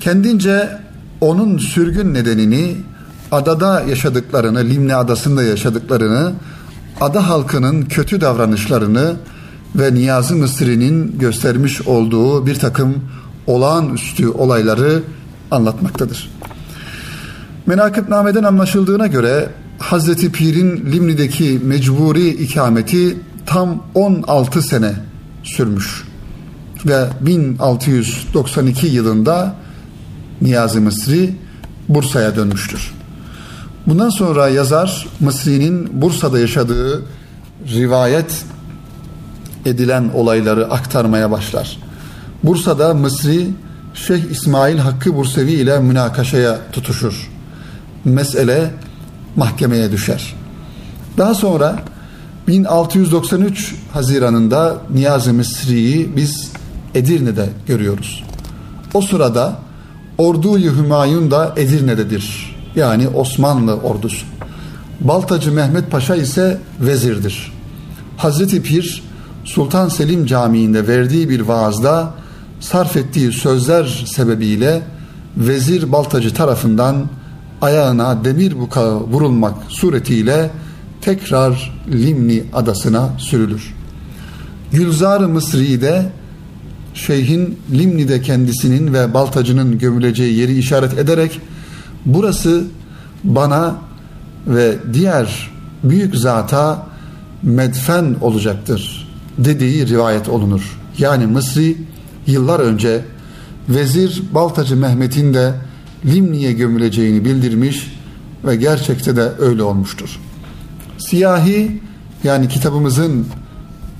Kendince 0.00 0.87
onun 1.20 1.58
sürgün 1.58 2.14
nedenini 2.14 2.76
adada 3.32 3.82
yaşadıklarını, 3.82 4.64
Limne 4.64 4.94
adasında 4.94 5.42
yaşadıklarını, 5.42 6.32
ada 7.00 7.28
halkının 7.28 7.82
kötü 7.82 8.20
davranışlarını 8.20 9.16
ve 9.74 9.94
Niyazi 9.94 10.34
Mısri'nin 10.34 11.18
göstermiş 11.18 11.82
olduğu 11.82 12.46
bir 12.46 12.54
takım 12.54 12.94
olağanüstü 13.46 14.28
olayları 14.28 15.02
anlatmaktadır. 15.50 16.30
Menakıbname'den 17.66 18.42
anlaşıldığına 18.42 19.06
göre 19.06 19.48
Hazreti 19.78 20.32
Pir'in 20.32 20.92
Limni'deki 20.92 21.60
mecburi 21.64 22.28
ikameti 22.28 23.16
tam 23.46 23.84
16 23.94 24.62
sene 24.62 24.92
sürmüş 25.42 26.04
ve 26.86 27.08
1692 27.20 28.86
yılında 28.86 29.54
Niyazi 30.42 30.80
Mısri 30.80 31.34
Bursa'ya 31.88 32.36
dönmüştür. 32.36 32.94
Bundan 33.86 34.10
sonra 34.10 34.48
yazar 34.48 35.06
Mısri'nin 35.20 36.02
Bursa'da 36.02 36.38
yaşadığı 36.38 37.02
rivayet 37.74 38.44
edilen 39.64 40.10
olayları 40.14 40.70
aktarmaya 40.70 41.30
başlar. 41.30 41.78
Bursa'da 42.44 42.94
Mısri 42.94 43.46
Şeyh 44.06 44.22
İsmail 44.30 44.78
Hakkı 44.78 45.16
Bursevi 45.16 45.52
ile 45.52 45.78
münakaşaya 45.78 46.58
tutuşur. 46.72 47.30
Mesele 48.04 48.70
mahkemeye 49.36 49.92
düşer. 49.92 50.34
Daha 51.18 51.34
sonra 51.34 51.82
1693 52.48 53.74
Haziran'ında 53.92 54.76
Niyazi 54.94 55.32
Mısri'yi 55.32 56.16
biz 56.16 56.52
Edirne'de 56.94 57.48
görüyoruz. 57.66 58.24
O 58.94 59.00
sırada 59.00 59.58
Ordu-i 60.18 60.76
Hümayun 60.76 61.30
da 61.30 61.52
Edirne'dedir. 61.56 62.56
Yani 62.76 63.08
Osmanlı 63.08 63.74
ordusu. 63.76 64.26
Baltacı 65.00 65.52
Mehmet 65.52 65.90
Paşa 65.90 66.16
ise 66.16 66.58
vezirdir. 66.80 67.52
Hazreti 68.16 68.62
Pir 68.62 69.02
Sultan 69.44 69.88
Selim 69.88 70.26
Camii'nde 70.26 70.88
verdiği 70.88 71.28
bir 71.28 71.40
vaazda 71.40 72.14
sarf 72.60 72.96
ettiği 72.96 73.32
sözler 73.32 74.04
sebebiyle 74.06 74.82
vezir 75.36 75.92
Baltacı 75.92 76.34
tarafından 76.34 77.06
ayağına 77.62 78.24
demir 78.24 78.60
bukağı 78.60 79.00
vurulmak 79.00 79.54
suretiyle 79.68 80.50
tekrar 81.00 81.78
Limni 81.92 82.44
adasına 82.54 83.08
sürülür. 83.18 83.74
Gülzar-ı 84.72 85.28
Mısri'de 85.28 86.06
şeyhin 86.98 87.58
Limni'de 87.72 88.22
kendisinin 88.22 88.94
ve 88.94 89.14
Baltacı'nın 89.14 89.78
gömüleceği 89.78 90.38
yeri 90.38 90.58
işaret 90.58 90.98
ederek 90.98 91.40
burası 92.06 92.64
bana 93.24 93.76
ve 94.46 94.76
diğer 94.92 95.50
büyük 95.84 96.16
zata 96.16 96.86
medfen 97.42 98.16
olacaktır 98.20 99.08
dediği 99.38 99.88
rivayet 99.88 100.28
olunur. 100.28 100.78
Yani 100.98 101.26
Mısri 101.26 101.76
yıllar 102.26 102.60
önce 102.60 103.04
Vezir 103.68 104.22
Baltacı 104.34 104.76
Mehmet'in 104.76 105.34
de 105.34 105.54
Limni'ye 106.06 106.52
gömüleceğini 106.52 107.24
bildirmiş 107.24 107.92
ve 108.44 108.56
gerçekte 108.56 109.16
de 109.16 109.32
öyle 109.38 109.62
olmuştur. 109.62 110.20
Siyahi 110.98 111.80
yani 112.24 112.48
kitabımızın 112.48 113.26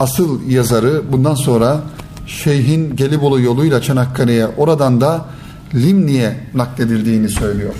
asıl 0.00 0.48
yazarı 0.48 1.02
bundan 1.12 1.34
sonra 1.34 1.80
Şeyhin 2.28 2.96
Gelibolu 2.96 3.40
yoluyla 3.40 3.82
Çanakkale'ye 3.82 4.46
oradan 4.46 5.00
da 5.00 5.26
Limni'ye 5.74 6.36
nakledildiğini 6.54 7.28
söylüyor. 7.28 7.74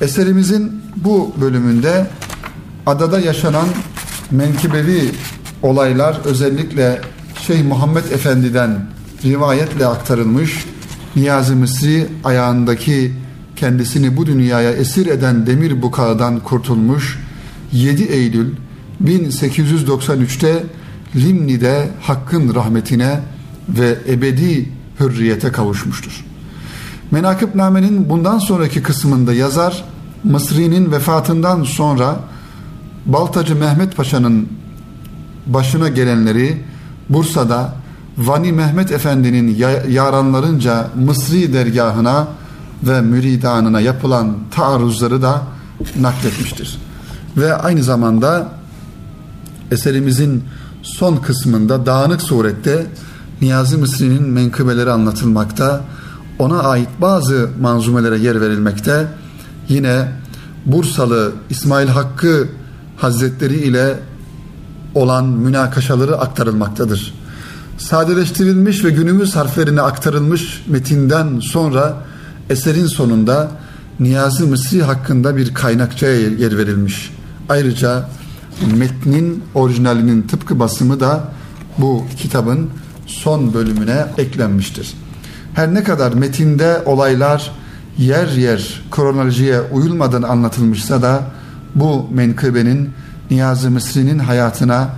Eserimizin 0.00 0.82
bu 0.96 1.34
bölümünde 1.40 2.06
adada 2.86 3.20
yaşanan 3.20 3.68
menkibevi 4.30 5.10
olaylar 5.62 6.16
özellikle 6.24 7.00
Şeyh 7.46 7.64
Muhammed 7.64 8.04
Efendi'den 8.04 8.86
rivayetle 9.24 9.86
aktarılmış 9.86 10.64
Niyazi 11.16 11.54
Mısri 11.54 12.06
ayağındaki 12.24 13.12
kendisini 13.56 14.16
bu 14.16 14.26
dünyaya 14.26 14.70
esir 14.70 15.06
eden 15.06 15.46
demir 15.46 15.82
bukağıdan 15.82 16.40
kurtulmuş 16.40 17.18
7 17.72 18.02
Eylül 18.02 18.54
1893'te 19.04 20.64
Limni'de 21.16 21.88
Hakk'ın 22.02 22.54
rahmetine 22.54 23.20
ve 23.68 23.98
ebedi 24.08 24.68
hürriyete 25.00 25.52
kavuşmuştur. 25.52 26.24
Menakıbname'nin 27.10 28.10
bundan 28.10 28.38
sonraki 28.38 28.82
kısmında 28.82 29.32
yazar 29.32 29.84
Mısri'nin 30.24 30.92
vefatından 30.92 31.64
sonra 31.64 32.16
Baltacı 33.06 33.56
Mehmet 33.56 33.96
Paşa'nın 33.96 34.48
başına 35.46 35.88
gelenleri 35.88 36.64
Bursa'da 37.08 37.74
Vani 38.18 38.52
Mehmet 38.52 38.92
Efendi'nin 38.92 39.56
yaranlarınca 39.88 40.88
Mısri 40.94 41.52
dergahına 41.52 42.28
ve 42.82 43.00
müridanına 43.00 43.80
yapılan 43.80 44.36
taarruzları 44.50 45.22
da 45.22 45.42
nakletmiştir. 46.00 46.78
Ve 47.36 47.54
aynı 47.54 47.82
zamanda 47.82 48.48
eserimizin 49.70 50.44
son 50.82 51.16
kısmında 51.16 51.86
dağınık 51.86 52.22
surette 52.22 52.86
Niyazi 53.42 53.76
Mısri'nin 53.76 54.22
menkıbeleri 54.22 54.90
anlatılmakta, 54.90 55.80
ona 56.38 56.62
ait 56.62 56.88
bazı 57.00 57.50
manzumelere 57.60 58.18
yer 58.18 58.40
verilmekte. 58.40 59.06
Yine 59.68 60.12
Bursalı 60.66 61.32
İsmail 61.50 61.88
Hakkı 61.88 62.48
Hazretleri 62.96 63.54
ile 63.54 63.98
olan 64.94 65.24
münakaşaları 65.26 66.18
aktarılmaktadır. 66.18 67.14
Sadeleştirilmiş 67.78 68.84
ve 68.84 68.90
günümüz 68.90 69.36
harflerine 69.36 69.80
aktarılmış 69.80 70.64
metinden 70.66 71.40
sonra 71.40 71.94
eserin 72.50 72.86
sonunda 72.86 73.50
Niyazi 74.00 74.44
Mısri 74.44 74.82
hakkında 74.82 75.36
bir 75.36 75.54
kaynakçaya 75.54 76.20
yer 76.20 76.58
verilmiş. 76.58 77.10
Ayrıca 77.48 78.08
metnin 78.76 79.44
orijinalinin 79.54 80.22
tıpkı 80.22 80.58
basımı 80.58 81.00
da 81.00 81.24
bu 81.78 82.04
kitabın 82.18 82.70
son 83.06 83.54
bölümüne 83.54 84.06
eklenmiştir. 84.18 84.94
Her 85.54 85.74
ne 85.74 85.82
kadar 85.82 86.12
metinde 86.12 86.82
olaylar 86.86 87.52
yer 87.98 88.28
yer 88.28 88.82
kronolojiye 88.90 89.60
uyulmadan 89.60 90.22
anlatılmışsa 90.22 91.02
da 91.02 91.22
bu 91.74 92.08
menkıbenin 92.10 92.90
Niyazi 93.30 93.68
Mısri'nin 93.68 94.18
hayatına, 94.18 94.90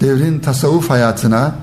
devrin 0.00 0.38
tasavvuf 0.38 0.90
hayatına, 0.90 1.54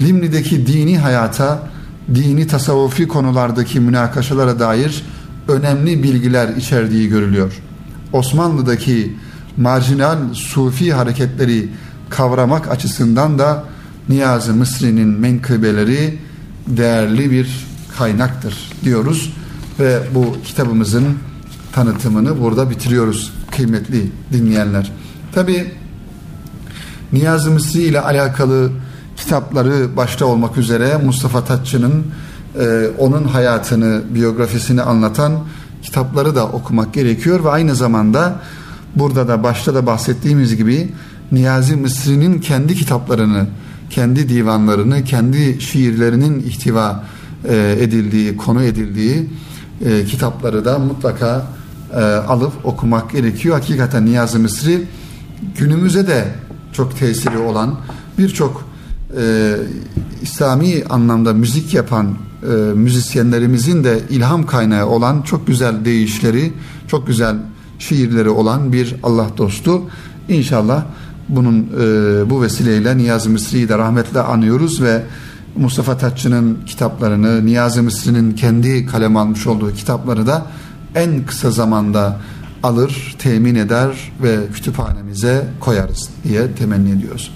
Limni'deki 0.00 0.66
dini 0.66 0.98
hayata, 0.98 1.68
dini 2.14 2.46
tasavvufi 2.46 3.08
konulardaki 3.08 3.80
münakaşalara 3.80 4.58
dair 4.58 5.04
önemli 5.48 6.02
bilgiler 6.02 6.48
içerdiği 6.48 7.08
görülüyor. 7.08 7.52
Osmanlı'daki 8.12 9.16
marjinal 9.56 10.18
sufi 10.34 10.92
hareketleri 10.92 11.68
kavramak 12.10 12.70
açısından 12.70 13.38
da 13.38 13.64
Niyazi 14.08 14.52
Mısri'nin 14.52 15.08
menkıbeleri 15.08 16.18
değerli 16.66 17.30
bir 17.30 17.66
kaynaktır 17.98 18.70
diyoruz 18.84 19.32
ve 19.80 19.98
bu 20.14 20.36
kitabımızın 20.44 21.04
tanıtımını 21.72 22.40
burada 22.40 22.70
bitiriyoruz 22.70 23.32
kıymetli 23.50 24.10
dinleyenler. 24.32 24.92
Tabi 25.34 25.72
Niyazi 27.12 27.50
Mısri 27.50 27.82
ile 27.82 28.00
alakalı 28.00 28.70
kitapları 29.16 29.96
başta 29.96 30.26
olmak 30.26 30.58
üzere 30.58 30.96
Mustafa 30.96 31.44
Tatçı'nın 31.44 32.04
e, 32.60 32.88
onun 32.98 33.24
hayatını, 33.24 34.02
biyografisini 34.14 34.82
anlatan 34.82 35.32
kitapları 35.82 36.34
da 36.34 36.46
okumak 36.46 36.94
gerekiyor 36.94 37.44
ve 37.44 37.50
aynı 37.50 37.74
zamanda 37.74 38.40
burada 38.96 39.28
da 39.28 39.42
başta 39.42 39.74
da 39.74 39.86
bahsettiğimiz 39.86 40.56
gibi 40.56 40.92
Niyazi 41.32 41.76
Mısri'nin 41.76 42.40
kendi 42.40 42.74
kitaplarını, 42.74 43.46
kendi 43.92 44.28
divanlarını, 44.28 45.04
kendi 45.04 45.60
şiirlerinin 45.60 46.40
ihtiva 46.40 47.04
e, 47.48 47.76
edildiği, 47.80 48.36
konu 48.36 48.62
edildiği 48.62 49.30
e, 49.84 50.04
kitapları 50.04 50.64
da 50.64 50.78
mutlaka 50.78 51.46
e, 51.92 51.96
alıp 52.02 52.52
okumak 52.64 53.10
gerekiyor. 53.10 53.54
Hakikaten 53.54 54.06
Niyazi 54.06 54.38
Mısri 54.38 54.84
günümüze 55.58 56.06
de 56.06 56.24
çok 56.72 56.98
tesiri 56.98 57.38
olan 57.38 57.78
birçok 58.18 58.72
İslami 60.22 60.84
anlamda 60.90 61.32
müzik 61.32 61.74
yapan 61.74 62.16
müzisyenlerimizin 62.74 63.84
de 63.84 64.00
ilham 64.10 64.46
kaynağı 64.46 64.86
olan 64.86 65.22
çok 65.22 65.46
güzel 65.46 65.84
deyişleri, 65.84 66.52
çok 66.88 67.06
güzel 67.06 67.36
şiirleri 67.78 68.28
olan 68.28 68.72
bir 68.72 68.96
Allah 69.02 69.26
dostu. 69.36 69.82
İnşallah 70.28 70.84
bunun 71.28 71.58
e, 71.80 72.30
bu 72.30 72.42
vesileyle 72.42 72.96
Niyazi 72.96 73.28
Mısri'yi 73.28 73.68
de 73.68 73.78
rahmetle 73.78 74.20
anıyoruz 74.20 74.82
ve 74.82 75.02
Mustafa 75.56 75.98
Tatçı'nın 75.98 76.58
kitaplarını, 76.66 77.46
Niyazi 77.46 77.80
Mısri'nin 77.80 78.32
kendi 78.32 78.86
kalem 78.86 79.16
almış 79.16 79.46
olduğu 79.46 79.72
kitapları 79.72 80.26
da 80.26 80.46
en 80.94 81.26
kısa 81.26 81.50
zamanda 81.50 82.20
alır, 82.62 83.16
temin 83.18 83.54
eder 83.54 84.12
ve 84.22 84.36
kütüphanemize 84.54 85.46
koyarız 85.60 86.10
diye 86.24 86.54
temenni 86.54 86.90
ediyoruz. 86.90 87.30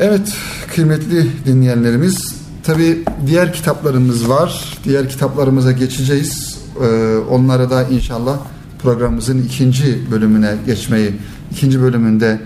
Evet 0.00 0.34
kıymetli 0.74 1.30
dinleyenlerimiz 1.46 2.34
tabi 2.62 3.04
diğer 3.26 3.52
kitaplarımız 3.52 4.28
var. 4.28 4.78
Diğer 4.84 5.08
kitaplarımıza 5.08 5.72
geçeceğiz. 5.72 6.58
Ee, 6.82 7.16
onlara 7.30 7.70
da 7.70 7.82
inşallah 7.82 8.38
programımızın 8.82 9.42
ikinci 9.42 10.10
bölümüne 10.10 10.54
geçmeyi, 10.66 11.14
ikinci 11.52 11.80
bölümünde 11.80 12.40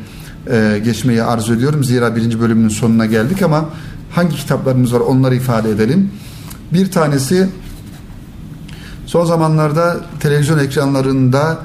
e, 0.50 0.80
geçmeyi 0.84 1.22
arzu 1.22 1.54
ediyorum. 1.54 1.84
Zira 1.84 2.16
birinci 2.16 2.40
bölümünün 2.40 2.68
sonuna 2.68 3.06
geldik 3.06 3.42
ama 3.42 3.68
hangi 4.10 4.36
kitaplarımız 4.36 4.94
var 4.94 5.00
onları 5.00 5.34
ifade 5.34 5.70
edelim. 5.70 6.10
Bir 6.72 6.90
tanesi 6.90 7.48
son 9.06 9.24
zamanlarda 9.24 10.00
televizyon 10.20 10.58
ekranlarında 10.58 11.58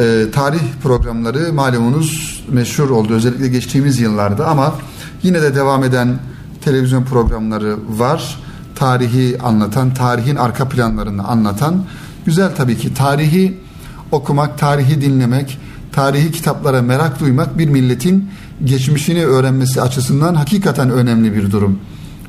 e, 0.00 0.26
tarih 0.32 0.60
programları 0.82 1.52
malumunuz 1.52 2.42
meşhur 2.52 2.90
oldu 2.90 3.14
özellikle 3.14 3.48
geçtiğimiz 3.48 4.00
yıllarda 4.00 4.46
ama 4.46 4.74
yine 5.22 5.42
de 5.42 5.54
devam 5.54 5.84
eden 5.84 6.18
televizyon 6.64 7.04
programları 7.04 7.76
var. 7.88 8.38
Tarihi 8.74 9.38
anlatan, 9.42 9.94
tarihin 9.94 10.36
arka 10.36 10.68
planlarını 10.68 11.24
anlatan. 11.24 11.84
Güzel 12.26 12.56
tabii 12.56 12.76
ki 12.76 12.94
tarihi 12.94 13.65
okumak, 14.12 14.58
tarihi 14.58 15.00
dinlemek, 15.00 15.58
tarihi 15.92 16.32
kitaplara 16.32 16.82
merak 16.82 17.20
duymak 17.20 17.58
bir 17.58 17.68
milletin 17.68 18.30
geçmişini 18.64 19.26
öğrenmesi 19.26 19.82
açısından 19.82 20.34
hakikaten 20.34 20.90
önemli 20.90 21.34
bir 21.34 21.50
durum. 21.50 21.78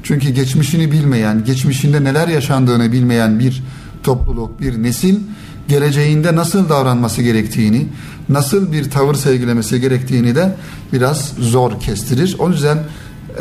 Çünkü 0.04 0.30
geçmişini 0.30 0.92
bilmeyen, 0.92 1.44
geçmişinde 1.46 2.04
neler 2.04 2.28
yaşandığını 2.28 2.92
bilmeyen 2.92 3.40
bir 3.40 3.64
topluluk, 4.04 4.62
bir 4.62 4.84
nesil 4.84 5.20
geleceğinde 5.68 6.36
nasıl 6.36 6.70
davranması 6.70 7.22
gerektiğini, 7.22 7.88
nasıl 8.30 8.72
bir 8.72 8.92
tavır 8.92 9.16
sergilemesi 9.16 9.82
gerektiğini 9.82 10.36
de 10.36 10.56
biraz 10.94 11.34
zor 11.40 11.80
kestirir. 11.80 12.36
O 12.40 12.50
yüzden 12.50 12.78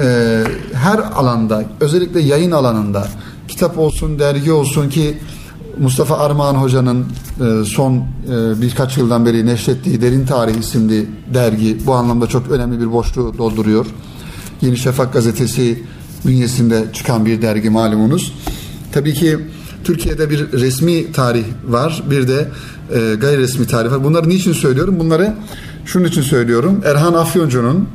e, 0.03 0.42
her 0.75 0.99
alanda, 0.99 1.64
özellikle 1.81 2.20
yayın 2.20 2.51
alanında, 2.51 3.09
kitap 3.49 3.79
olsun, 3.79 4.18
dergi 4.18 4.53
olsun 4.53 4.88
ki 4.88 5.18
Mustafa 5.81 6.19
Armağan 6.19 6.55
Hoca'nın 6.55 7.07
e, 7.41 7.65
son 7.65 7.95
e, 7.97 8.03
birkaç 8.62 8.97
yıldan 8.97 9.27
beri 9.27 9.47
neşrettiği 9.47 10.01
Derin 10.01 10.27
Tarih 10.27 10.55
isimli 10.55 11.07
dergi 11.35 11.79
bu 11.87 11.95
anlamda 11.95 12.27
çok 12.27 12.51
önemli 12.51 12.81
bir 12.81 12.93
boşluğu 12.93 13.39
dolduruyor. 13.39 13.87
Yeni 14.61 14.77
Şafak 14.77 15.12
gazetesi 15.12 15.83
bünyesinde 16.27 16.85
çıkan 16.93 17.27
bir 17.27 17.43
dergi 17.43 17.71
malumunuz. 17.71 18.33
Tabii 18.93 19.15
ki 19.15 19.39
Türkiye'de 19.85 20.31
bir 20.31 20.53
resmi 20.53 21.12
tarih 21.12 21.45
var, 21.69 22.03
bir 22.11 22.29
de 22.29 22.49
e, 22.95 23.15
gayri 23.15 23.39
resmi 23.39 23.67
tarih 23.67 23.91
var. 23.91 24.05
Bunları 24.05 24.29
niçin 24.29 24.53
söylüyorum? 24.53 24.99
Bunları 24.99 25.35
şunun 25.85 26.05
için 26.05 26.23
söylüyorum. 26.23 26.81
Erhan 26.85 27.15
Afyoncu'nun 27.15 27.89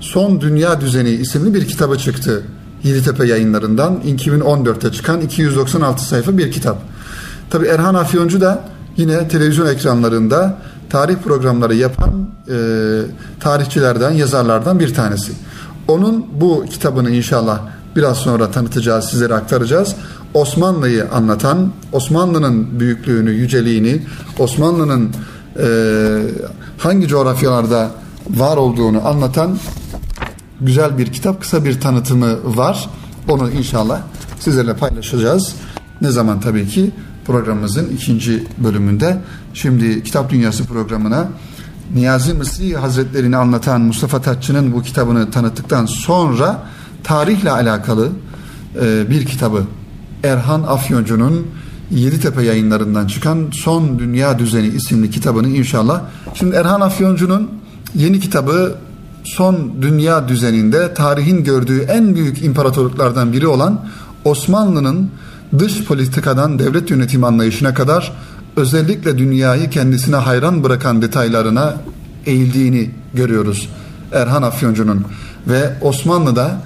Son 0.00 0.40
Dünya 0.40 0.80
Düzeni 0.80 1.10
isimli 1.10 1.54
bir 1.54 1.66
kitabı 1.66 1.98
çıktı. 1.98 2.42
Yeditepe 2.84 3.26
yayınlarından 3.26 4.00
2014'te 4.06 4.92
çıkan 4.92 5.20
296 5.20 6.04
sayfa 6.04 6.38
bir 6.38 6.52
kitap. 6.52 6.97
Tabi 7.50 7.66
Erhan 7.66 7.94
Afyoncu 7.94 8.40
da 8.40 8.64
yine 8.96 9.28
televizyon 9.28 9.66
ekranlarında 9.66 10.58
tarih 10.90 11.16
programları 11.16 11.74
yapan 11.74 12.28
e, 12.48 12.56
tarihçilerden, 13.40 14.10
yazarlardan 14.10 14.80
bir 14.80 14.94
tanesi. 14.94 15.32
Onun 15.88 16.26
bu 16.40 16.64
kitabını 16.70 17.10
inşallah 17.10 17.60
biraz 17.96 18.16
sonra 18.16 18.50
tanıtacağız, 18.50 19.04
sizlere 19.04 19.34
aktaracağız. 19.34 19.94
Osmanlı'yı 20.34 21.10
anlatan, 21.12 21.72
Osmanlı'nın 21.92 22.80
büyüklüğünü, 22.80 23.30
yüceliğini, 23.30 24.02
Osmanlı'nın 24.38 25.10
e, 25.58 25.66
hangi 26.78 27.08
coğrafyalarda 27.08 27.90
var 28.30 28.56
olduğunu 28.56 29.08
anlatan 29.08 29.58
güzel 30.60 30.98
bir 30.98 31.12
kitap, 31.12 31.40
kısa 31.40 31.64
bir 31.64 31.80
tanıtımı 31.80 32.56
var. 32.56 32.88
Onu 33.28 33.50
inşallah 33.50 34.00
sizlerle 34.40 34.74
paylaşacağız. 34.74 35.54
Ne 36.00 36.10
zaman 36.10 36.40
tabii 36.40 36.68
ki 36.68 36.90
programımızın 37.28 37.88
ikinci 37.88 38.44
bölümünde. 38.58 39.16
Şimdi 39.54 40.02
Kitap 40.02 40.30
Dünyası 40.30 40.64
programına 40.64 41.28
Niyazi 41.94 42.34
Mısri 42.34 42.76
Hazretlerini 42.76 43.36
anlatan 43.36 43.80
Mustafa 43.80 44.20
Tatçı'nın 44.20 44.72
bu 44.72 44.82
kitabını 44.82 45.30
tanıttıktan 45.30 45.86
sonra 45.86 46.62
tarihle 47.04 47.50
alakalı 47.50 48.08
e, 48.82 49.10
bir 49.10 49.26
kitabı 49.26 49.64
Erhan 50.24 50.62
Afyoncu'nun 50.62 51.46
Yeditepe 51.90 52.42
yayınlarından 52.42 53.06
çıkan 53.06 53.50
Son 53.52 53.98
Dünya 53.98 54.38
Düzeni 54.38 54.66
isimli 54.66 55.10
kitabını 55.10 55.48
inşallah. 55.48 56.02
Şimdi 56.34 56.56
Erhan 56.56 56.80
Afyoncu'nun 56.80 57.50
yeni 57.94 58.20
kitabı 58.20 58.74
son 59.24 59.82
dünya 59.82 60.28
düzeninde 60.28 60.94
tarihin 60.94 61.44
gördüğü 61.44 61.80
en 61.80 62.14
büyük 62.14 62.42
imparatorluklardan 62.42 63.32
biri 63.32 63.46
olan 63.46 63.84
Osmanlı'nın 64.24 65.10
dış 65.58 65.84
politikadan 65.84 66.58
devlet 66.58 66.90
yönetimi 66.90 67.26
anlayışına 67.26 67.74
kadar 67.74 68.12
özellikle 68.56 69.18
dünyayı 69.18 69.70
kendisine 69.70 70.16
hayran 70.16 70.64
bırakan 70.64 71.02
detaylarına 71.02 71.74
eğildiğini 72.26 72.90
görüyoruz 73.14 73.68
Erhan 74.12 74.42
Afyoncu'nun 74.42 75.04
ve 75.48 75.72
Osmanlı'da 75.80 76.60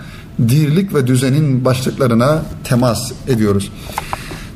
dirlik 0.49 0.95
ve 0.95 1.07
düzenin 1.07 1.65
başlıklarına 1.65 2.43
temas 2.65 3.13
ediyoruz. 3.29 3.71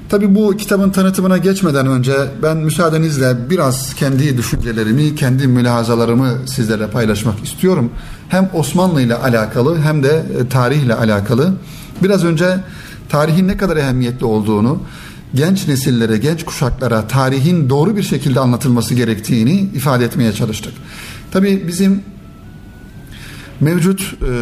Tabi 0.08 0.34
bu 0.34 0.56
kitabın 0.56 0.90
tanıtımına 0.90 1.38
geçmeden 1.38 1.86
önce 1.86 2.12
ben 2.42 2.56
müsaadenizle 2.56 3.50
biraz 3.50 3.94
kendi 3.94 4.38
düşüncelerimi, 4.38 5.14
kendi 5.14 5.46
mülahazalarımı 5.46 6.30
sizlerle 6.46 6.86
paylaşmak 6.86 7.44
istiyorum. 7.44 7.90
Hem 8.28 8.50
Osmanlı 8.54 9.02
ile 9.02 9.14
alakalı 9.14 9.80
hem 9.80 10.02
de 10.02 10.22
tarihle 10.50 10.94
alakalı. 10.94 11.52
Biraz 12.02 12.24
önce 12.24 12.58
tarihin 13.16 13.48
ne 13.48 13.56
kadar 13.56 13.76
ehemmiyetli 13.76 14.26
olduğunu, 14.26 14.78
genç 15.34 15.68
nesillere, 15.68 16.16
genç 16.16 16.44
kuşaklara 16.44 17.08
tarihin 17.08 17.70
doğru 17.70 17.96
bir 17.96 18.02
şekilde 18.02 18.40
anlatılması 18.40 18.94
gerektiğini 18.94 19.52
ifade 19.52 20.04
etmeye 20.04 20.32
çalıştık. 20.32 20.72
Tabi 21.30 21.64
bizim 21.68 22.02
mevcut 23.60 24.00
e, 24.00 24.32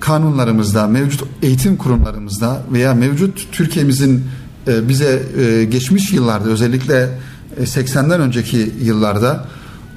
kanunlarımızda, 0.00 0.86
mevcut 0.86 1.24
eğitim 1.42 1.76
kurumlarımızda 1.76 2.62
veya 2.72 2.94
mevcut 2.94 3.48
Türkiye'mizin 3.52 4.24
e, 4.68 4.88
bize 4.88 5.22
e, 5.38 5.64
geçmiş 5.64 6.12
yıllarda 6.12 6.48
özellikle 6.48 7.18
80'den 7.60 8.20
e, 8.20 8.22
önceki 8.22 8.72
yıllarda 8.82 9.44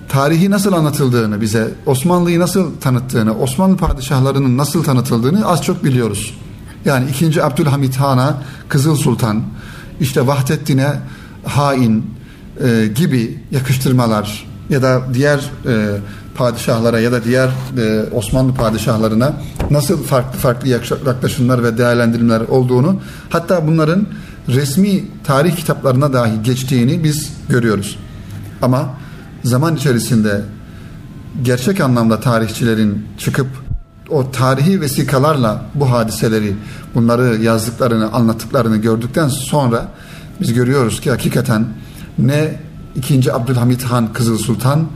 tarihi 0.10 0.52
nasıl 0.52 0.74
anlatıldığını 0.74 1.41
bize, 1.41 1.71
Osmanlı'yı 1.86 2.39
nasıl 2.39 2.71
tanıttığını, 2.80 3.38
Osmanlı 3.38 3.78
padişahlarının 3.78 4.58
nasıl 4.58 4.84
tanıtıldığını 4.84 5.47
az 5.47 5.63
çok 5.63 5.84
biliyoruz. 5.84 6.40
Yani 6.86 7.10
2. 7.10 7.44
Abdülhamit 7.44 7.96
Han'a 7.96 8.38
Kızıl 8.70 8.96
Sultan, 8.96 9.44
işte 10.00 10.28
Vahdettin'e 10.28 10.94
hain 11.46 12.06
e, 12.63 12.88
gibi 12.88 13.39
yakıştırmalar 13.52 14.46
ya 14.70 14.82
da 14.82 15.02
diğer 15.13 15.38
e, 15.67 15.98
padişahlara 16.36 17.00
ya 17.00 17.12
da 17.12 17.24
diğer 17.24 17.50
e, 17.78 18.04
Osmanlı 18.12 18.54
padişahlarına 18.54 19.34
nasıl 19.72 20.04
farklı 20.04 20.39
farklı 20.39 20.70
yaklaşımlar 21.06 21.63
ve 21.63 21.78
değerlendirmeler 21.78 22.41
olduğunu 22.41 23.00
hatta 23.30 23.67
bunların 23.67 24.08
resmi 24.48 25.04
tarih 25.24 25.56
kitaplarına 25.56 26.13
dahi 26.13 26.44
geçtiğini 26.44 27.04
biz 27.04 27.34
görüyoruz. 27.50 28.00
Ama 28.62 28.89
zaman 29.44 29.76
içerisinde 29.76 30.41
gerçek 31.41 31.82
anlamda 31.82 32.20
tarihçilerin 32.20 33.06
çıkıp 33.17 33.48
o 34.12 34.32
tarihi 34.32 34.82
vesikalarla 34.82 35.65
bu 35.76 35.91
hadiseleri, 35.91 36.56
bunları 36.95 37.43
yazdıklarını, 37.43 38.12
anlattıklarını 38.12 38.78
gördükten 38.78 39.28
sonra 39.28 39.88
biz 40.41 40.54
görüyoruz 40.54 41.02
ki 41.02 41.10
hakikaten 41.10 41.65
ne 42.17 42.60
2. 42.95 43.34
Abdülhamit 43.34 43.84
Han 43.84 44.13
Kızıl 44.13 44.38
Sultan 44.38 44.88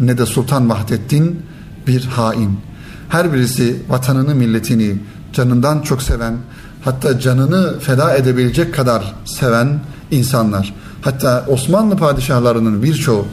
ne 0.00 0.18
de 0.18 0.26
Sultan 0.26 0.70
Vahdettin 0.70 1.42
bir 1.86 2.04
hain. 2.04 2.60
Her 3.08 3.32
birisi 3.32 3.82
vatanını, 3.88 4.34
milletini 4.34 4.98
canından 5.32 5.80
çok 5.80 6.02
seven, 6.02 6.36
hatta 6.84 7.20
canını 7.20 7.78
feda 7.80 8.16
edebilecek 8.16 8.74
kadar 8.74 9.14
seven 9.24 9.80
insanlar. 10.10 10.74
Hatta 11.02 11.44
Osmanlı 11.48 11.96
padişahlarının 11.96 12.82
birçoğu 12.82 13.26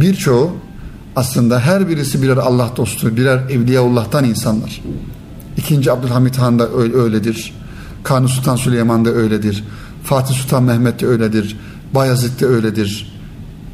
birçoğu 0.00 0.52
aslında 1.16 1.60
her 1.60 1.88
birisi 1.88 2.22
birer 2.22 2.36
Allah 2.36 2.70
dostu, 2.76 3.16
birer 3.16 3.38
Evliyaullah'tan 3.50 4.24
insanlar. 4.24 4.82
İkinci 5.56 5.92
Abdülhamit 5.92 6.38
Han 6.38 6.58
da 6.58 6.68
öyledir. 6.72 7.54
Kanuni 8.04 8.28
Sultan 8.28 8.56
Süleyman 8.56 9.04
da 9.04 9.10
öyledir. 9.10 9.64
Fatih 10.04 10.34
Sultan 10.34 10.62
Mehmet 10.62 11.00
de 11.00 11.06
öyledir. 11.06 11.56
Bayezid 11.94 12.40
de 12.40 12.46
öyledir. 12.46 13.12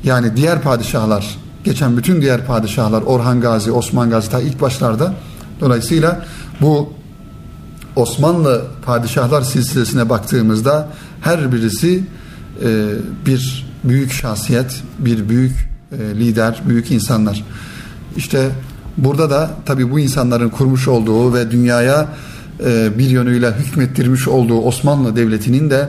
Yani 0.05 0.37
diğer 0.37 0.63
padişahlar, 0.63 1.37
geçen 1.65 1.97
bütün 1.97 2.23
diğer 2.23 2.47
padişahlar, 2.47 3.03
Orhan 3.03 3.41
Gazi, 3.41 3.73
Osman 3.73 4.11
Gazi 4.11 4.31
ta 4.31 4.41
ilk 4.41 4.61
başlarda 4.61 5.15
dolayısıyla 5.61 6.27
bu 6.61 6.93
Osmanlı 7.97 8.65
padişahlar 8.85 9.43
silsilesine 9.43 10.09
baktığımızda 10.09 10.89
her 11.21 11.53
birisi 11.53 12.05
e, 12.65 12.89
bir 13.27 13.67
büyük 13.85 14.13
şahsiyet, 14.13 14.83
bir 14.99 15.29
büyük 15.29 15.69
lider, 15.93 16.63
büyük 16.69 16.91
insanlar. 16.91 17.45
İşte 18.17 18.51
burada 18.97 19.31
da 19.31 19.51
tabi 19.67 19.91
bu 19.91 20.01
insanların 20.01 20.49
kurmuş 20.49 20.89
olduğu 20.89 21.35
ve 21.35 21.51
dünyaya 21.51 22.09
e, 22.65 22.99
bir 22.99 23.11
yönüyle 23.11 23.53
hükmettirmiş 23.53 24.29
olduğu 24.29 24.61
Osmanlı 24.61 25.17
Devleti'nin 25.17 25.71
de 25.71 25.89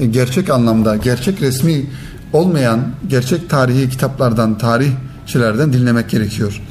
e, 0.00 0.06
gerçek 0.06 0.50
anlamda, 0.50 0.96
gerçek 0.96 1.42
resmi 1.42 1.86
olmayan 2.32 2.80
gerçek 3.08 3.50
tarihi 3.50 3.90
kitaplardan, 3.90 4.58
tarihçilerden 4.58 5.72
dinlemek 5.72 6.10
gerekiyor. 6.10 6.62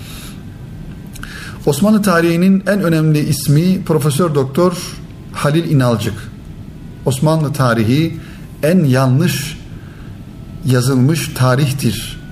Osmanlı 1.66 2.02
tarihinin 2.02 2.64
en 2.68 2.82
önemli 2.82 3.20
ismi 3.20 3.84
Profesör 3.84 4.36
Doktor 4.36 4.78
Halil 5.32 5.72
İnalcık. 5.72 6.14
Osmanlı 7.06 7.54
tarihi 7.54 8.18
en 8.64 8.84
yanlış 8.84 9.58
yazılmış 10.66 11.30
tarihtir 11.36 12.23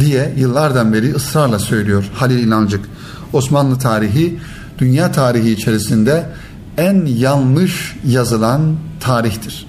diye 0.00 0.34
yıllardan 0.36 0.92
beri 0.92 1.14
ısrarla 1.14 1.58
söylüyor 1.58 2.04
Halil 2.14 2.38
İnalcık. 2.46 2.84
Osmanlı 3.32 3.78
tarihi 3.78 4.38
dünya 4.78 5.12
tarihi 5.12 5.50
içerisinde 5.50 6.26
en 6.76 7.06
yanlış 7.06 7.96
yazılan 8.06 8.76
tarihtir. 9.00 9.66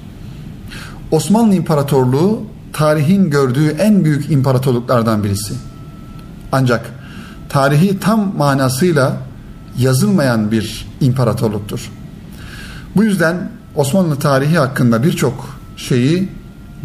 Osmanlı 1.11 1.55
İmparatorluğu 1.55 2.43
tarihin 2.73 3.29
gördüğü 3.29 3.67
en 3.67 4.05
büyük 4.05 4.31
imparatorluklardan 4.31 5.23
birisi. 5.23 5.53
Ancak 6.51 6.85
tarihi 7.49 7.99
tam 7.99 8.37
manasıyla 8.37 9.17
yazılmayan 9.77 10.51
bir 10.51 10.87
imparatorluktur. 11.01 11.91
Bu 12.95 13.03
yüzden 13.03 13.51
Osmanlı 13.75 14.15
tarihi 14.15 14.57
hakkında 14.57 15.03
birçok 15.03 15.59
şeyi 15.77 16.29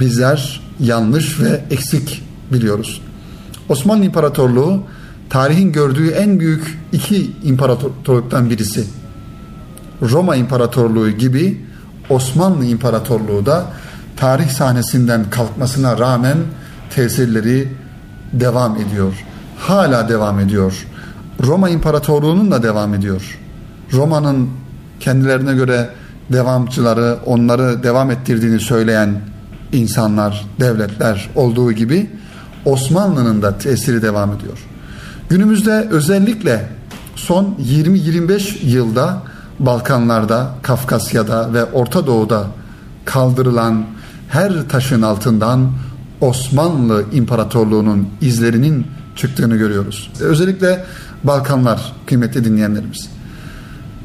bizler 0.00 0.60
yanlış 0.80 1.40
ve 1.40 1.64
eksik 1.70 2.22
biliyoruz. 2.52 3.00
Osmanlı 3.68 4.04
İmparatorluğu 4.04 4.82
tarihin 5.30 5.72
gördüğü 5.72 6.10
en 6.10 6.40
büyük 6.40 6.78
iki 6.92 7.30
imparatorluktan 7.42 8.50
birisi. 8.50 8.84
Roma 10.02 10.36
İmparatorluğu 10.36 11.10
gibi 11.10 11.64
Osmanlı 12.10 12.64
İmparatorluğu 12.64 13.46
da 13.46 13.64
tarih 14.16 14.48
sahnesinden 14.48 15.30
kalkmasına 15.30 15.98
rağmen 15.98 16.36
tesirleri 16.90 17.68
devam 18.32 18.76
ediyor 18.76 19.12
hala 19.58 20.08
devam 20.08 20.40
ediyor. 20.40 20.86
Roma 21.42 21.68
İmparatorluğu'nun 21.68 22.50
da 22.50 22.62
devam 22.62 22.94
ediyor. 22.94 23.38
Roma'nın 23.92 24.50
kendilerine 25.00 25.54
göre 25.54 25.88
devamçıları, 26.32 27.18
onları 27.26 27.82
devam 27.82 28.10
ettirdiğini 28.10 28.60
söyleyen 28.60 29.20
insanlar, 29.72 30.46
devletler 30.60 31.30
olduğu 31.34 31.72
gibi 31.72 32.10
Osmanlı'nın 32.66 33.42
da 33.42 33.58
tesiri 33.58 34.02
devam 34.02 34.32
ediyor. 34.32 34.58
Günümüzde 35.28 35.88
özellikle 35.90 36.68
son 37.16 37.56
20-25 37.62 38.66
yılda 38.66 39.22
Balkanlarda, 39.58 40.54
Kafkasya'da 40.62 41.52
ve 41.52 41.64
Orta 41.64 42.06
Doğu'da 42.06 42.46
kaldırılan 43.04 43.84
her 44.28 44.68
taşın 44.68 45.02
altından 45.02 45.70
Osmanlı 46.20 47.04
İmparatorluğu'nun 47.12 48.08
izlerinin 48.20 48.86
çıktığını 49.16 49.56
görüyoruz. 49.56 50.10
Özellikle 50.20 50.84
Balkanlar 51.24 51.92
kıymetli 52.06 52.44
dinleyenlerimiz. 52.44 53.08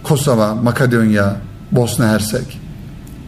Kosova, 0.03 0.55
Makedonya, 0.55 1.35
Bosna 1.71 2.07
Hersek. 2.07 2.59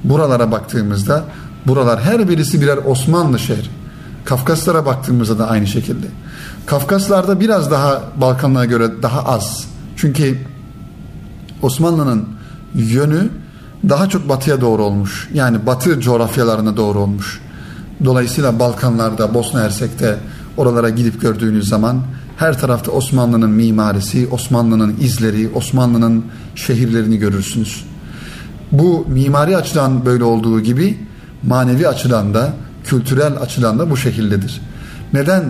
Buralara 0.04 0.52
baktığımızda 0.52 1.24
buralar 1.68 2.02
her 2.02 2.30
birisi 2.30 2.62
birer 2.62 2.78
Osmanlı 2.86 3.40
şehri. 3.40 3.83
Kafkaslara 4.26 4.86
baktığımızda 4.86 5.40
da 5.40 5.50
aynı 5.50 5.68
şekilde. 5.68 6.08
Kafkaslarda 6.66 7.40
biraz 7.40 7.72
daha 7.72 8.02
Balkanlara 8.22 8.66
göre 8.66 9.02
daha 9.02 9.24
az. 9.26 9.68
Çünkü 9.96 10.38
Osmanlı'nın 11.62 12.30
yönü 12.76 13.30
daha 13.90 14.10
çok 14.10 14.30
batıya 14.30 14.62
doğru 14.62 14.84
olmuş. 14.84 15.30
Yani 15.34 15.66
batı 15.66 16.02
coğrafyalarına 16.02 16.78
doğru 16.78 17.00
olmuş. 17.00 17.42
Dolayısıyla 18.06 18.60
Balkanlarda, 18.60 19.34
Bosna 19.34 19.62
Hersek'te, 19.64 20.20
Oralara 20.58 20.90
gidip 20.90 21.22
gördüğünüz 21.22 21.70
zaman 21.70 22.02
her 22.38 22.60
tarafta 22.60 22.92
Osmanlı'nın 22.92 23.50
mimarisi, 23.50 24.28
Osmanlı'nın 24.32 24.96
izleri, 25.00 25.50
Osmanlı'nın 25.56 26.26
şehirlerini 26.56 27.18
görürsünüz. 27.18 27.86
Bu 28.72 29.06
mimari 29.08 29.58
açıdan 29.58 30.06
böyle 30.06 30.24
olduğu 30.24 30.62
gibi 30.62 31.08
manevi 31.44 31.88
açıdan 31.88 32.34
da, 32.34 32.54
kültürel 32.84 33.38
açıdan 33.38 33.80
da 33.80 33.90
bu 33.90 33.98
şekildedir. 33.98 34.62
Neden 35.14 35.44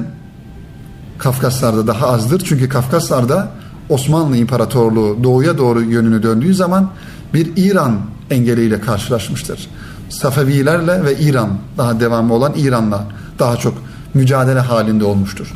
Kafkaslar'da 1.17 1.87
daha 1.87 2.07
azdır. 2.07 2.41
Çünkü 2.45 2.69
Kafkaslar'da 2.69 3.51
Osmanlı 3.89 4.37
İmparatorluğu 4.37 5.23
doğuya 5.23 5.57
doğru 5.57 5.81
yönünü 5.81 6.23
döndüğü 6.23 6.53
zaman 6.53 6.89
bir 7.33 7.51
İran 7.55 7.99
engeliyle 8.31 8.81
karşılaşmıştır. 8.81 9.67
Safevilerle 10.09 11.03
ve 11.03 11.19
İran 11.19 11.49
daha 11.77 11.99
devamlı 11.99 12.33
olan 12.33 12.53
İran'la 12.55 13.03
daha 13.39 13.57
çok 13.57 13.73
mücadele 14.13 14.59
halinde 14.59 15.05
olmuştur. 15.05 15.53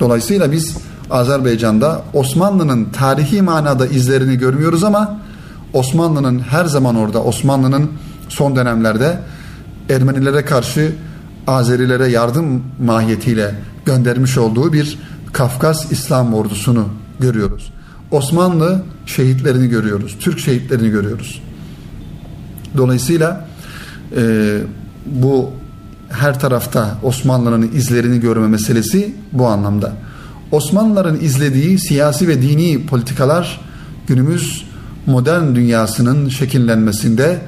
Dolayısıyla 0.00 0.52
biz 0.52 0.76
Azerbaycan'da 1.10 2.02
Osmanlı'nın 2.14 2.84
tarihi 2.84 3.42
manada 3.42 3.86
izlerini 3.86 4.38
görmüyoruz 4.38 4.84
ama 4.84 5.20
Osmanlı'nın 5.72 6.38
her 6.38 6.64
zaman 6.64 6.96
orada 6.96 7.22
Osmanlı'nın 7.22 7.90
son 8.28 8.56
dönemlerde 8.56 9.18
Ermenilere 9.90 10.44
karşı 10.44 10.92
Azerilere 11.46 12.08
yardım 12.08 12.62
mahiyetiyle 12.84 13.54
göndermiş 13.86 14.38
olduğu 14.38 14.72
bir 14.72 14.98
Kafkas 15.32 15.92
İslam 15.92 16.34
ordusunu 16.34 16.88
görüyoruz. 17.20 17.72
Osmanlı 18.10 18.82
şehitlerini 19.06 19.68
görüyoruz. 19.68 20.16
Türk 20.20 20.38
şehitlerini 20.38 20.90
görüyoruz. 20.90 21.42
Dolayısıyla 22.76 23.48
e, 24.16 24.58
bu 25.06 25.50
her 26.08 26.40
tarafta 26.40 26.98
Osmanlı'nın 27.02 27.70
izlerini 27.74 28.20
görme 28.20 28.48
meselesi 28.48 29.14
bu 29.32 29.46
anlamda. 29.46 29.92
Osmanlıların 30.52 31.20
izlediği 31.20 31.78
siyasi 31.78 32.28
ve 32.28 32.42
dini 32.42 32.86
politikalar 32.86 33.60
günümüz 34.06 34.64
modern 35.06 35.54
dünyasının 35.54 36.28
şekillenmesinde 36.28 37.40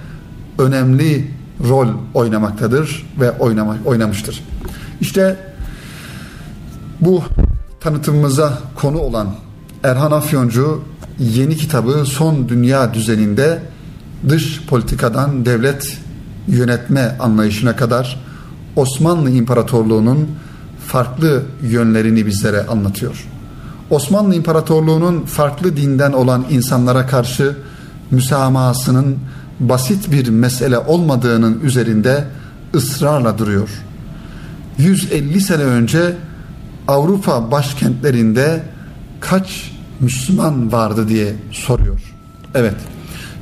önemli 0.59 1.36
rol 1.69 1.89
oynamaktadır 2.15 3.07
ve 3.21 3.31
oynamak, 3.31 3.87
oynamıştır. 3.87 4.45
İşte 5.01 5.37
bu 7.01 7.23
tanıtımımıza 7.81 8.59
konu 8.75 8.99
olan 8.99 9.29
Erhan 9.83 10.13
Afyoncu 10.13 10.83
yeni 11.19 11.57
kitabı 11.57 12.05
Son 12.05 12.49
Dünya 12.49 12.95
Düzeninde 12.95 13.63
dış 14.29 14.63
politikadan 14.67 15.47
devlet 15.47 15.99
yönetme 16.49 17.17
anlayışına 17.21 17.77
kadar 17.77 18.21
Osmanlı 18.77 19.31
İmparatorluğu'nun 19.31 20.29
farklı 20.87 21.43
yönlerini 21.63 22.27
bizlere 22.27 22.67
anlatıyor. 22.67 23.27
Osmanlı 23.91 24.35
İmparatorluğu'nun 24.35 25.23
farklı 25.23 25.77
dinden 25.77 26.13
olan 26.13 26.47
insanlara 26.51 27.07
karşı 27.07 27.57
müsamahasının 28.11 29.19
basit 29.61 30.13
bir 30.13 30.29
mesele 30.29 30.79
olmadığının 30.79 31.61
üzerinde 31.61 32.25
ısrarla 32.75 33.39
duruyor. 33.39 33.69
150 34.79 35.41
sene 35.41 35.63
önce 35.63 36.17
Avrupa 36.89 37.51
başkentlerinde 37.51 38.63
kaç 39.21 39.73
Müslüman 40.01 40.73
vardı 40.73 41.09
diye 41.09 41.35
soruyor. 41.53 42.01
Evet. 42.55 42.75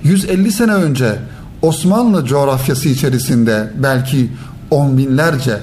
150 0.04 0.52
sene 0.52 0.72
önce 0.72 1.18
Osmanlı 1.62 2.26
coğrafyası 2.26 2.88
içerisinde 2.88 3.72
belki 3.82 4.30
on 4.70 4.98
binlerce 4.98 5.58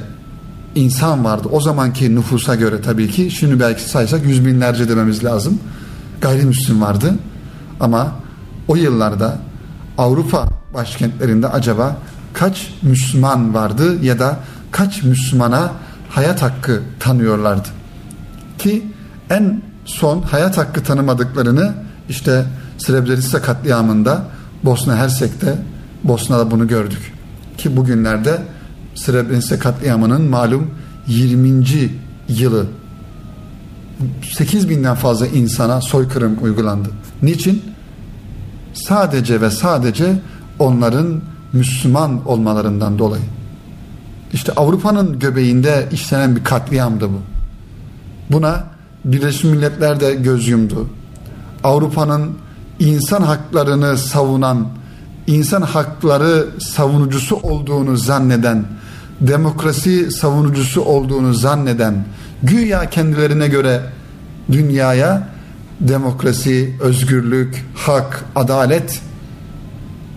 insan 0.75 1.25
vardı. 1.25 1.47
O 1.51 1.61
zamanki 1.61 2.15
nüfusa 2.15 2.55
göre 2.55 2.81
tabii 2.81 3.09
ki. 3.09 3.31
Şimdi 3.31 3.59
belki 3.59 3.89
saysak 3.89 4.25
yüz 4.25 4.45
binlerce 4.45 4.89
dememiz 4.89 5.23
lazım. 5.23 5.59
Gayrimüslim 6.21 6.81
vardı. 6.81 7.13
Ama 7.79 8.15
o 8.67 8.75
yıllarda 8.75 9.37
Avrupa 9.97 10.47
başkentlerinde 10.73 11.47
acaba 11.47 11.97
kaç 12.33 12.73
Müslüman 12.81 13.53
vardı 13.53 14.03
ya 14.03 14.19
da 14.19 14.39
kaç 14.71 15.03
Müslümana 15.03 15.71
hayat 16.09 16.41
hakkı 16.41 16.81
tanıyorlardı? 16.99 17.67
Ki 18.57 18.85
en 19.29 19.61
son 19.85 20.21
hayat 20.21 20.57
hakkı 20.57 20.83
tanımadıklarını 20.83 21.73
işte 22.09 22.45
Srebrenica 22.77 23.41
katliamında 23.41 24.23
Bosna 24.63 24.95
Hersek'te 24.95 25.55
Bosna'da 26.03 26.51
bunu 26.51 26.67
gördük. 26.67 27.13
Ki 27.57 27.77
bugünlerde 27.77 28.41
Srebrenica 28.95 29.59
katliamının 29.59 30.21
malum 30.21 30.71
20. 31.07 31.65
yılı 32.27 32.65
8 34.37 34.69
binden 34.69 34.95
fazla 34.95 35.27
insana 35.27 35.81
soykırım 35.81 36.37
uygulandı. 36.41 36.89
Niçin? 37.21 37.70
Sadece 38.73 39.41
ve 39.41 39.49
sadece 39.49 40.19
onların 40.59 41.21
Müslüman 41.53 42.27
olmalarından 42.27 42.99
dolayı. 42.99 43.23
İşte 44.33 44.51
Avrupa'nın 44.51 45.19
göbeğinde 45.19 45.87
işlenen 45.91 46.35
bir 46.35 46.43
katliamdı 46.43 47.09
bu. 47.09 47.21
Buna 48.31 48.63
Birleşmiş 49.05 49.43
Milletler 49.43 49.99
de 49.99 50.13
göz 50.13 50.47
yumdu. 50.47 50.87
Avrupa'nın 51.63 52.31
insan 52.79 53.21
haklarını 53.21 53.97
savunan, 53.97 54.67
insan 55.27 55.61
hakları 55.61 56.47
savunucusu 56.59 57.35
olduğunu 57.35 57.97
zanneden, 57.97 58.65
demokrasi 59.21 60.11
savunucusu 60.11 60.81
olduğunu 60.81 61.33
zanneden, 61.33 62.05
güya 62.43 62.89
kendilerine 62.89 63.47
göre 63.47 63.81
dünyaya 64.51 65.27
demokrasi, 65.87 66.75
özgürlük, 66.81 67.65
hak, 67.75 68.25
adalet 68.35 69.01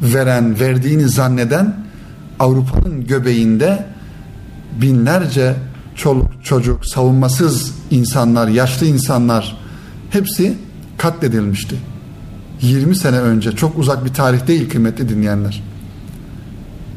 veren, 0.03 0.61
verdiğini 0.61 1.09
zanneden 1.09 1.77
Avrupa'nın 2.39 3.07
göbeğinde 3.07 3.87
binlerce 4.81 5.57
çoluk 5.95 6.45
çocuk, 6.45 6.87
savunmasız 6.87 7.75
insanlar, 7.91 8.49
yaşlı 8.49 8.87
insanlar 8.87 9.59
hepsi 10.11 10.59
katledilmişti. 10.99 11.77
20 12.61 12.97
sene 12.97 13.19
önce 13.19 13.53
çok 13.53 13.79
uzak 13.79 14.05
bir 14.05 14.15
tarih 14.15 14.47
değil 14.47 14.71
kıymetli 14.71 15.09
dinleyenler. 15.09 15.63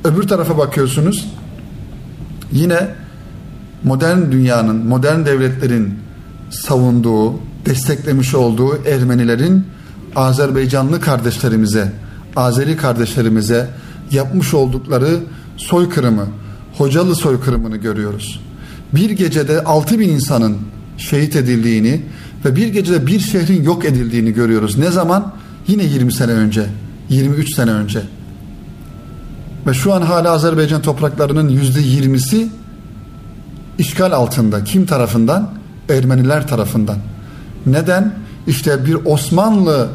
Öbür 0.03 0.27
tarafa 0.27 0.57
bakıyorsunuz 0.57 1.27
yine 2.51 2.87
modern 3.83 4.31
dünyanın, 4.31 4.87
modern 4.87 5.25
devletlerin 5.25 6.06
savunduğu, 6.49 7.33
desteklemiş 7.65 8.35
olduğu 8.35 8.79
Ermenilerin 8.85 9.65
Azerbaycanlı 10.15 11.01
kardeşlerimize, 11.01 11.91
Azeri 12.35 12.77
kardeşlerimize 12.77 13.69
yapmış 14.11 14.53
oldukları 14.53 15.19
soykırımı, 15.57 16.27
Hocalı 16.77 17.15
soykırımını 17.15 17.77
görüyoruz. 17.77 18.39
Bir 18.95 19.09
gecede 19.09 19.63
6 19.63 19.99
bin 19.99 20.09
insanın 20.09 20.57
şehit 20.97 21.35
edildiğini 21.35 22.01
ve 22.45 22.55
bir 22.55 22.67
gecede 22.67 23.07
bir 23.07 23.19
şehrin 23.19 23.63
yok 23.63 23.85
edildiğini 23.85 24.33
görüyoruz. 24.33 24.77
Ne 24.77 24.91
zaman? 24.91 25.33
Yine 25.67 25.83
20 25.83 26.13
sene 26.13 26.31
önce, 26.31 26.65
23 27.09 27.55
sene 27.55 27.71
önce. 27.71 28.01
Ve 29.67 29.73
şu 29.73 29.93
an 29.93 30.01
hala 30.01 30.31
Azerbaycan 30.31 30.81
topraklarının 30.81 31.49
yüzde 31.49 31.81
yirmisi 31.81 32.47
işgal 33.77 34.11
altında. 34.11 34.63
Kim 34.63 34.85
tarafından? 34.85 35.56
Ermeniler 35.89 36.47
tarafından. 36.47 36.97
Neden? 37.65 38.13
İşte 38.47 38.85
bir 38.85 38.97
Osmanlı 39.05 39.89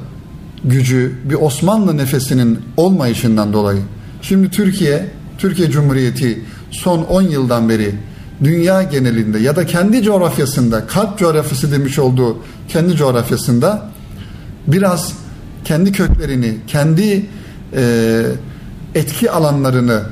gücü, 0.64 1.12
bir 1.24 1.34
Osmanlı 1.34 1.96
nefesinin 1.96 2.60
olmayışından 2.76 3.52
dolayı. 3.52 3.80
Şimdi 4.22 4.50
Türkiye, 4.50 5.10
Türkiye 5.38 5.70
Cumhuriyeti 5.70 6.42
son 6.70 7.02
10 7.02 7.22
yıldan 7.22 7.68
beri 7.68 7.94
dünya 8.44 8.82
genelinde 8.82 9.38
ya 9.38 9.56
da 9.56 9.66
kendi 9.66 10.02
coğrafyasında, 10.02 10.86
kalp 10.86 11.18
coğrafyası 11.18 11.72
demiş 11.72 11.98
olduğu 11.98 12.38
kendi 12.68 12.96
coğrafyasında 12.96 13.82
biraz 14.66 15.12
kendi 15.64 15.92
köklerini, 15.92 16.56
kendi 16.66 17.26
e, 17.76 18.22
etki 18.94 19.30
alanlarını 19.30 20.02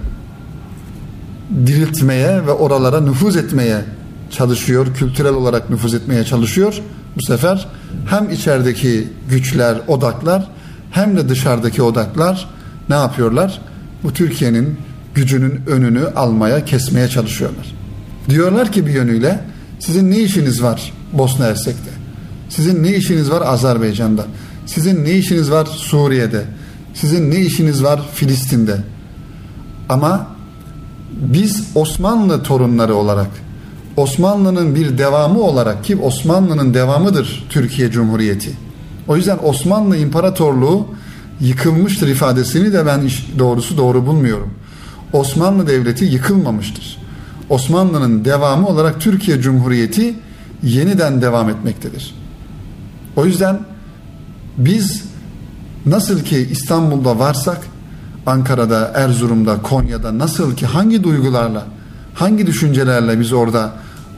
diriltmeye 1.67 2.47
ve 2.47 2.53
oralara 2.53 3.01
nüfuz 3.01 3.37
etmeye 3.37 3.85
çalışıyor, 4.31 4.95
kültürel 4.95 5.35
olarak 5.35 5.71
nüfuz 5.71 5.95
etmeye 5.95 6.25
çalışıyor. 6.25 6.81
Bu 7.17 7.23
sefer 7.23 7.69
hem 8.07 8.31
içerideki 8.31 9.09
güçler, 9.31 9.77
odaklar 9.89 10.49
hem 10.91 11.17
de 11.17 11.29
dışarıdaki 11.29 11.83
odaklar 11.83 12.49
ne 12.89 12.95
yapıyorlar? 12.95 13.61
Bu 14.03 14.13
Türkiye'nin 14.13 14.79
gücünün 15.15 15.63
önünü 15.67 16.07
almaya, 16.07 16.65
kesmeye 16.65 17.09
çalışıyorlar. 17.09 17.75
Diyorlar 18.29 18.73
ki 18.73 18.87
bir 18.87 18.93
yönüyle 18.93 19.41
sizin 19.79 20.11
ne 20.11 20.19
işiniz 20.19 20.63
var 20.63 20.93
Bosna 21.13 21.45
Hersek'te? 21.47 21.91
Sizin 22.49 22.83
ne 22.83 22.97
işiniz 22.97 23.31
var 23.31 23.43
Azerbaycan'da? 23.47 24.27
Sizin 24.67 25.05
ne 25.05 25.13
işiniz 25.13 25.51
var 25.51 25.67
Suriye'de? 25.67 26.45
Sizin 26.95 27.31
ne 27.31 27.41
işiniz 27.41 27.83
var 27.85 28.01
Filistin'de? 28.15 28.77
Ama 29.89 30.27
biz 31.13 31.65
Osmanlı 31.75 32.43
torunları 32.43 32.95
olarak 32.95 33.31
Osmanlı'nın 33.97 34.75
bir 34.75 34.99
devamı 34.99 35.41
olarak 35.41 35.85
ki 35.85 35.97
Osmanlı'nın 35.97 36.75
devamıdır 36.75 37.47
Türkiye 37.49 37.91
Cumhuriyeti. 37.91 38.51
O 39.09 39.17
yüzden 39.17 39.39
Osmanlı 39.43 39.97
İmparatorluğu 39.97 40.87
yıkılmıştır 41.41 42.09
ifadesini 42.09 42.73
de 42.73 42.87
ben 42.87 43.01
doğrusu 43.39 43.77
doğru 43.77 44.07
bulmuyorum. 44.07 44.51
Osmanlı 45.13 45.67
Devleti 45.67 46.05
yıkılmamıştır. 46.05 46.99
Osmanlı'nın 47.49 48.25
devamı 48.25 48.69
olarak 48.69 49.01
Türkiye 49.01 49.41
Cumhuriyeti 49.41 50.15
yeniden 50.63 51.23
devam 51.23 51.51
etmektedir. 51.51 52.15
O 53.17 53.27
yüzden 53.27 53.61
biz 54.59 55.05
nasıl 55.87 56.21
ki 56.21 56.49
İstanbul'da 56.51 57.19
varsak 57.19 57.59
Ankara'da, 58.27 58.93
Erzurum'da, 58.95 59.63
Konya'da 59.63 60.19
nasıl 60.19 60.57
ki 60.57 60.67
hangi 60.67 61.05
duygularla, 61.05 61.67
hangi 62.15 62.47
düşüncelerle 62.47 63.21
biz 63.21 63.33
orada 63.33 63.73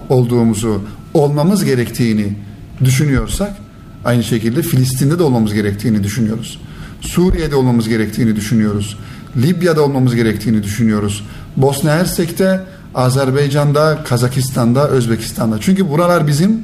olduğumuzu, 0.08 0.82
olmamız 1.14 1.64
gerektiğini 1.64 2.36
düşünüyorsak 2.84 3.56
aynı 4.04 4.24
şekilde 4.24 4.62
Filistin'de 4.62 5.18
de 5.18 5.22
olmamız 5.22 5.54
gerektiğini 5.54 6.04
düşünüyoruz. 6.04 6.60
Suriye'de 7.00 7.56
olmamız 7.56 7.88
gerektiğini 7.88 8.36
düşünüyoruz. 8.36 8.98
Libya'da 9.36 9.82
olmamız 9.82 10.14
gerektiğini 10.14 10.62
düşünüyoruz. 10.62 11.24
Bosna 11.56 11.90
Hersek'te, 11.90 12.60
Azerbaycan'da, 12.94 14.04
Kazakistan'da, 14.04 14.88
Özbekistan'da. 14.88 15.60
Çünkü 15.60 15.90
buralar 15.90 16.26
bizim 16.26 16.62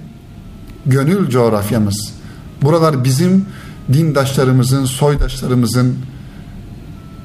gönül 0.87 1.29
coğrafyamız. 1.29 2.13
Buralar 2.63 3.05
bizim 3.05 3.45
dindaşlarımızın, 3.93 4.85
soydaşlarımızın, 4.85 5.97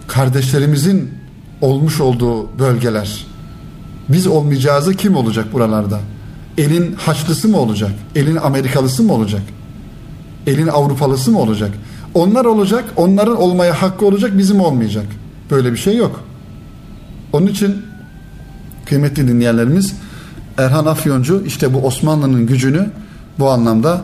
kardeşlerimizin 0.07 1.11
olmuş 1.61 2.01
olduğu 2.01 2.59
bölgeler. 2.59 3.25
Biz 4.09 4.27
olmayacağızı 4.27 4.93
kim 4.93 5.15
olacak 5.15 5.53
buralarda? 5.53 5.99
Elin 6.57 6.95
Haçlısı 6.95 7.47
mı 7.47 7.57
olacak? 7.57 7.91
Elin 8.15 8.35
Amerikalısı 8.35 9.03
mı 9.03 9.13
olacak? 9.13 9.41
Elin 10.47 10.67
Avrupalısı 10.67 11.31
mı 11.31 11.39
olacak? 11.39 11.71
Onlar 12.13 12.45
olacak, 12.45 12.85
onların 12.95 13.37
olmaya 13.37 13.81
hakkı 13.81 14.05
olacak, 14.05 14.37
bizim 14.37 14.61
olmayacak. 14.61 15.05
Böyle 15.51 15.71
bir 15.71 15.77
şey 15.77 15.97
yok. 15.97 16.23
Onun 17.33 17.47
için 17.47 17.81
kıymetli 18.85 19.27
dinleyenlerimiz 19.27 19.93
Erhan 20.57 20.85
Afyoncu 20.85 21.43
işte 21.45 21.73
bu 21.73 21.85
Osmanlı'nın 21.85 22.45
gücünü 22.45 22.89
bu 23.39 23.49
anlamda 23.49 24.01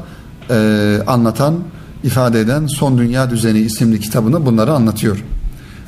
e, 0.50 1.00
anlatan, 1.08 1.60
ifade 2.04 2.40
eden 2.40 2.68
Son 2.68 2.98
Dünya 2.98 3.30
Düzeni 3.30 3.60
isimli 3.60 4.00
kitabını 4.00 4.46
bunları 4.46 4.74
anlatıyor. 4.74 5.24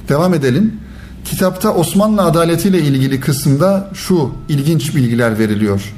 Devam 0.09 0.33
edelim. 0.33 0.79
Kitapta 1.25 1.73
Osmanlı 1.73 2.21
adaletiyle 2.21 2.81
ilgili 2.81 3.19
kısımda 3.19 3.89
şu 3.93 4.31
ilginç 4.49 4.95
bilgiler 4.95 5.39
veriliyor. 5.39 5.93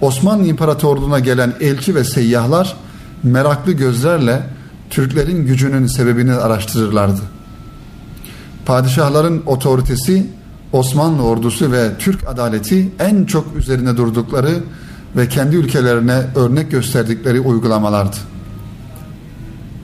Osmanlı 0.00 0.46
İmparatorluğu'na 0.46 1.18
gelen 1.18 1.54
elçi 1.60 1.94
ve 1.94 2.04
seyyahlar 2.04 2.76
meraklı 3.22 3.72
gözlerle 3.72 4.42
Türklerin 4.90 5.46
gücünün 5.46 5.86
sebebini 5.86 6.32
araştırırlardı. 6.32 7.20
Padişahların 8.66 9.42
otoritesi, 9.46 10.26
Osmanlı 10.72 11.22
ordusu 11.22 11.72
ve 11.72 11.90
Türk 11.98 12.28
adaleti 12.28 12.88
en 12.98 13.24
çok 13.24 13.56
üzerine 13.56 13.96
durdukları 13.96 14.54
ve 15.16 15.28
kendi 15.28 15.56
ülkelerine 15.56 16.22
örnek 16.34 16.70
gösterdikleri 16.70 17.40
uygulamalardı. 17.40 18.16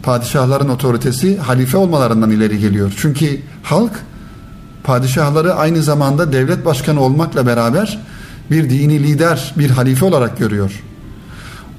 Padişahların 0.02 0.68
otoritesi 0.68 1.38
halife 1.38 1.76
olmalarından 1.76 2.30
ileri 2.30 2.58
geliyor. 2.58 2.92
Çünkü 2.96 3.40
halk 3.62 3.92
padişahları 4.85 5.55
aynı 5.55 5.83
zamanda 5.83 6.33
devlet 6.33 6.64
başkanı 6.64 7.01
olmakla 7.01 7.47
beraber 7.47 7.99
bir 8.51 8.70
dini 8.70 9.03
lider, 9.03 9.55
bir 9.59 9.70
halife 9.70 10.05
olarak 10.05 10.38
görüyor. 10.38 10.83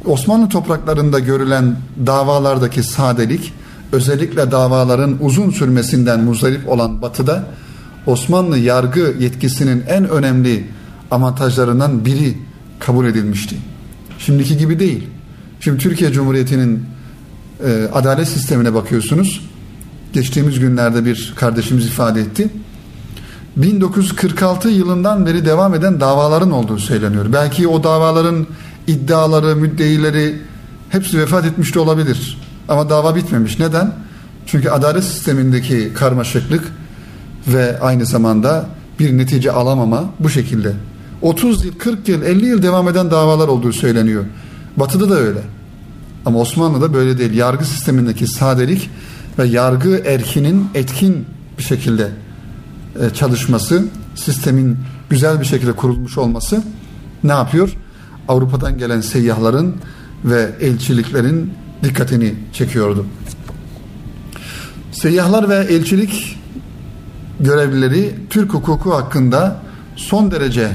Osmanlı 0.06 0.50
topraklarında 0.50 1.20
görülen 1.20 1.76
davalardaki 2.06 2.84
sadelik, 2.84 3.54
özellikle 3.92 4.52
davaların 4.52 5.18
uzun 5.22 5.52
sürmesinden 5.52 6.20
muzdarip 6.20 6.70
olan 6.70 7.02
Batı'da 7.02 7.44
Osmanlı 8.06 8.58
yargı 8.58 9.16
yetkisinin 9.20 9.84
en 9.88 10.10
önemli 10.10 10.68
avantajlarından 11.12 12.06
biri 12.06 12.38
kabul 12.80 13.06
edilmişti. 13.06 13.56
Şimdiki 14.20 14.58
gibi 14.58 14.80
değil. 14.80 15.08
Şimdi 15.60 15.78
Türkiye 15.78 16.12
Cumhuriyeti'nin 16.12 16.84
e, 17.66 17.88
adalet 17.94 18.28
sistemine 18.28 18.74
bakıyorsunuz. 18.74 19.42
Geçtiğimiz 20.14 20.60
günlerde 20.60 21.06
bir 21.06 21.34
kardeşimiz 21.36 21.86
ifade 21.86 22.22
etti. 22.22 22.50
1946 23.58 24.70
yılından 24.70 25.26
beri 25.26 25.46
devam 25.46 25.74
eden 25.74 26.00
davaların 26.00 26.52
olduğu 26.52 26.78
söyleniyor. 26.78 27.26
Belki 27.34 27.68
o 27.68 27.84
davaların 27.84 28.48
iddiaları, 28.88 29.56
müddeileri 29.56 30.42
hepsi 30.90 31.20
vefat 31.20 31.46
etmiş 31.46 31.76
de 31.76 31.80
olabilir. 31.80 32.42
Ama 32.68 32.90
dava 32.90 33.16
bitmemiş. 33.16 33.60
Neden? 33.60 33.92
Çünkü 34.46 34.70
adalet 34.70 35.04
sistemindeki 35.04 35.94
karmaşıklık 35.94 36.64
ve 37.48 37.80
aynı 37.80 38.06
zamanda 38.06 38.66
bir 39.00 39.18
netice 39.18 39.52
alamama 39.52 40.06
bu 40.20 40.30
şekilde. 40.30 40.74
30 41.22 41.66
yıl, 41.66 41.74
40 41.78 42.08
yıl, 42.08 42.22
50 42.22 42.46
yıl 42.46 42.64
devam 42.64 42.88
eden 42.88 43.12
davalar 43.12 43.48
olduğu 43.48 43.74
söyleniyor. 43.74 44.24
Batı'da 44.78 45.10
da 45.10 45.16
öyle. 45.16 45.40
Ama 46.26 46.40
Osmanlı'da 46.40 46.94
böyle 46.94 47.18
değil. 47.18 47.34
Yargı 47.34 47.66
sistemindeki 47.66 48.28
sadelik 48.28 48.90
ve 49.40 49.46
yargı 49.46 50.02
erkinin 50.06 50.68
etkin 50.74 51.26
bir 51.58 51.64
şekilde 51.64 52.12
e, 53.02 53.10
çalışması, 53.10 53.86
sistemin 54.16 54.78
güzel 55.10 55.40
bir 55.40 55.46
şekilde 55.46 55.72
kurulmuş 55.72 56.18
olması 56.18 56.64
ne 57.24 57.32
yapıyor? 57.32 57.76
Avrupa'dan 58.28 58.78
gelen 58.78 59.02
seyyahların 59.02 59.76
ve 60.26 60.52
elçiliklerin 60.62 61.54
dikkatini 61.84 62.34
çekiyordu. 62.54 63.06
Seyyahlar 64.92 65.50
ve 65.50 65.56
elçilik 65.56 66.40
görevlileri 67.40 68.16
Türk 68.30 68.54
hukuku 68.54 68.94
hakkında 68.94 69.60
son 69.96 70.32
derece 70.32 70.72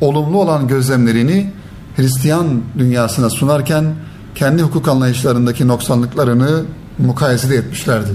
olumlu 0.00 0.40
olan 0.40 0.68
gözlemlerini 0.68 1.50
Hristiyan 1.96 2.46
dünyasına 2.78 3.30
sunarken 3.30 3.94
kendi 4.34 4.62
hukuk 4.62 4.88
anlayışlarındaki 4.88 5.68
noksanlıklarını 5.68 6.64
mukayese 6.98 7.54
etmişlerdi. 7.54 8.10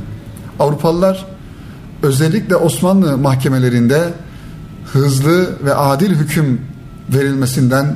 Avrupalılar 0.59 1.25
özellikle 2.03 2.55
Osmanlı 2.55 3.17
mahkemelerinde 3.17 4.13
hızlı 4.93 5.65
ve 5.65 5.75
adil 5.75 6.15
hüküm 6.15 6.61
verilmesinden 7.09 7.95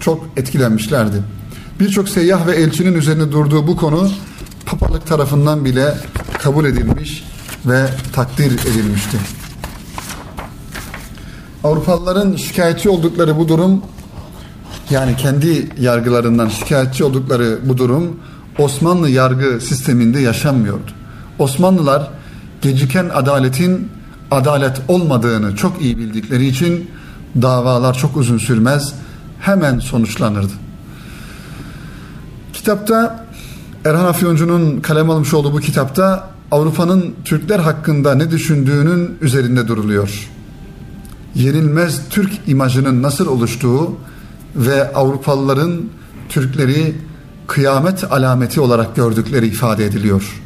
çok 0.00 0.24
etkilenmişlerdi. 0.36 1.22
Birçok 1.80 2.08
seyyah 2.08 2.46
ve 2.46 2.52
elçinin 2.52 2.94
üzerine 2.94 3.32
durduğu 3.32 3.66
bu 3.66 3.76
konu 3.76 4.10
papalık 4.66 5.06
tarafından 5.06 5.64
bile 5.64 5.94
kabul 6.38 6.64
edilmiş 6.64 7.24
ve 7.66 7.86
takdir 8.12 8.52
edilmişti. 8.52 9.18
Avrupalıların 11.64 12.36
şikayetçi 12.36 12.88
oldukları 12.88 13.36
bu 13.38 13.48
durum 13.48 13.82
yani 14.90 15.16
kendi 15.16 15.68
yargılarından 15.80 16.48
şikayetçi 16.48 17.04
oldukları 17.04 17.58
bu 17.64 17.78
durum 17.78 18.16
Osmanlı 18.58 19.10
yargı 19.10 19.60
sisteminde 19.60 20.20
yaşanmıyordu. 20.20 20.90
Osmanlılar 21.38 22.10
geciken 22.62 23.10
adaletin 23.14 23.88
adalet 24.30 24.80
olmadığını 24.88 25.56
çok 25.56 25.82
iyi 25.82 25.98
bildikleri 25.98 26.46
için 26.46 26.90
davalar 27.42 27.94
çok 27.94 28.16
uzun 28.16 28.38
sürmez 28.38 28.94
hemen 29.40 29.78
sonuçlanırdı. 29.78 30.52
Kitapta 32.52 33.26
Erhan 33.84 34.04
Afyoncu'nun 34.04 34.80
kalem 34.80 35.10
almış 35.10 35.34
olduğu 35.34 35.52
bu 35.52 35.60
kitapta 35.60 36.30
Avrupa'nın 36.50 37.14
Türkler 37.24 37.58
hakkında 37.58 38.14
ne 38.14 38.30
düşündüğünün 38.30 39.18
üzerinde 39.20 39.68
duruluyor. 39.68 40.28
Yenilmez 41.34 42.00
Türk 42.10 42.32
imajının 42.46 43.02
nasıl 43.02 43.26
oluştuğu 43.26 43.96
ve 44.56 44.92
Avrupalıların 44.94 45.82
Türkleri 46.28 46.94
kıyamet 47.46 48.12
alameti 48.12 48.60
olarak 48.60 48.96
gördükleri 48.96 49.46
ifade 49.46 49.84
ediliyor. 49.84 50.41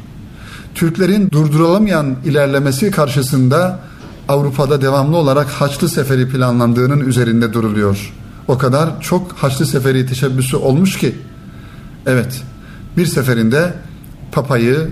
Türklerin 0.77 1.31
durdurulamayan 1.31 2.15
ilerlemesi 2.25 2.91
karşısında 2.91 3.79
Avrupa'da 4.27 4.81
devamlı 4.81 5.17
olarak 5.17 5.47
Haçlı 5.47 5.89
Seferi 5.89 6.29
planlandığının 6.29 6.99
üzerinde 6.99 7.53
duruluyor. 7.53 8.13
O 8.47 8.57
kadar 8.57 9.01
çok 9.01 9.31
Haçlı 9.31 9.65
Seferi 9.65 10.05
teşebbüsü 10.05 10.57
olmuş 10.57 10.97
ki 10.97 11.15
evet 12.05 12.41
bir 12.97 13.05
seferinde 13.05 13.73
Papa'yı 14.31 14.89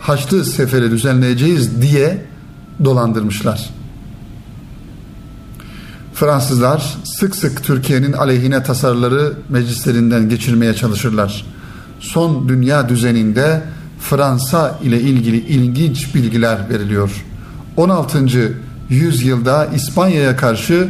Haçlı 0.00 0.44
Seferi 0.44 0.90
düzenleyeceğiz 0.90 1.82
diye 1.82 2.24
dolandırmışlar. 2.84 3.70
Fransızlar 6.14 6.96
sık 7.04 7.36
sık 7.36 7.64
Türkiye'nin 7.64 8.12
aleyhine 8.12 8.62
tasarıları 8.62 9.32
meclislerinden 9.48 10.28
geçirmeye 10.28 10.74
çalışırlar. 10.74 11.46
Son 12.00 12.48
dünya 12.48 12.88
düzeninde 12.88 13.62
Fransa 14.10 14.78
ile 14.82 15.00
ilgili 15.00 15.36
ilginç 15.36 16.14
bilgiler 16.14 16.58
veriliyor. 16.70 17.24
16. 17.76 18.54
yüzyılda 18.88 19.66
İspanya'ya 19.66 20.36
karşı 20.36 20.88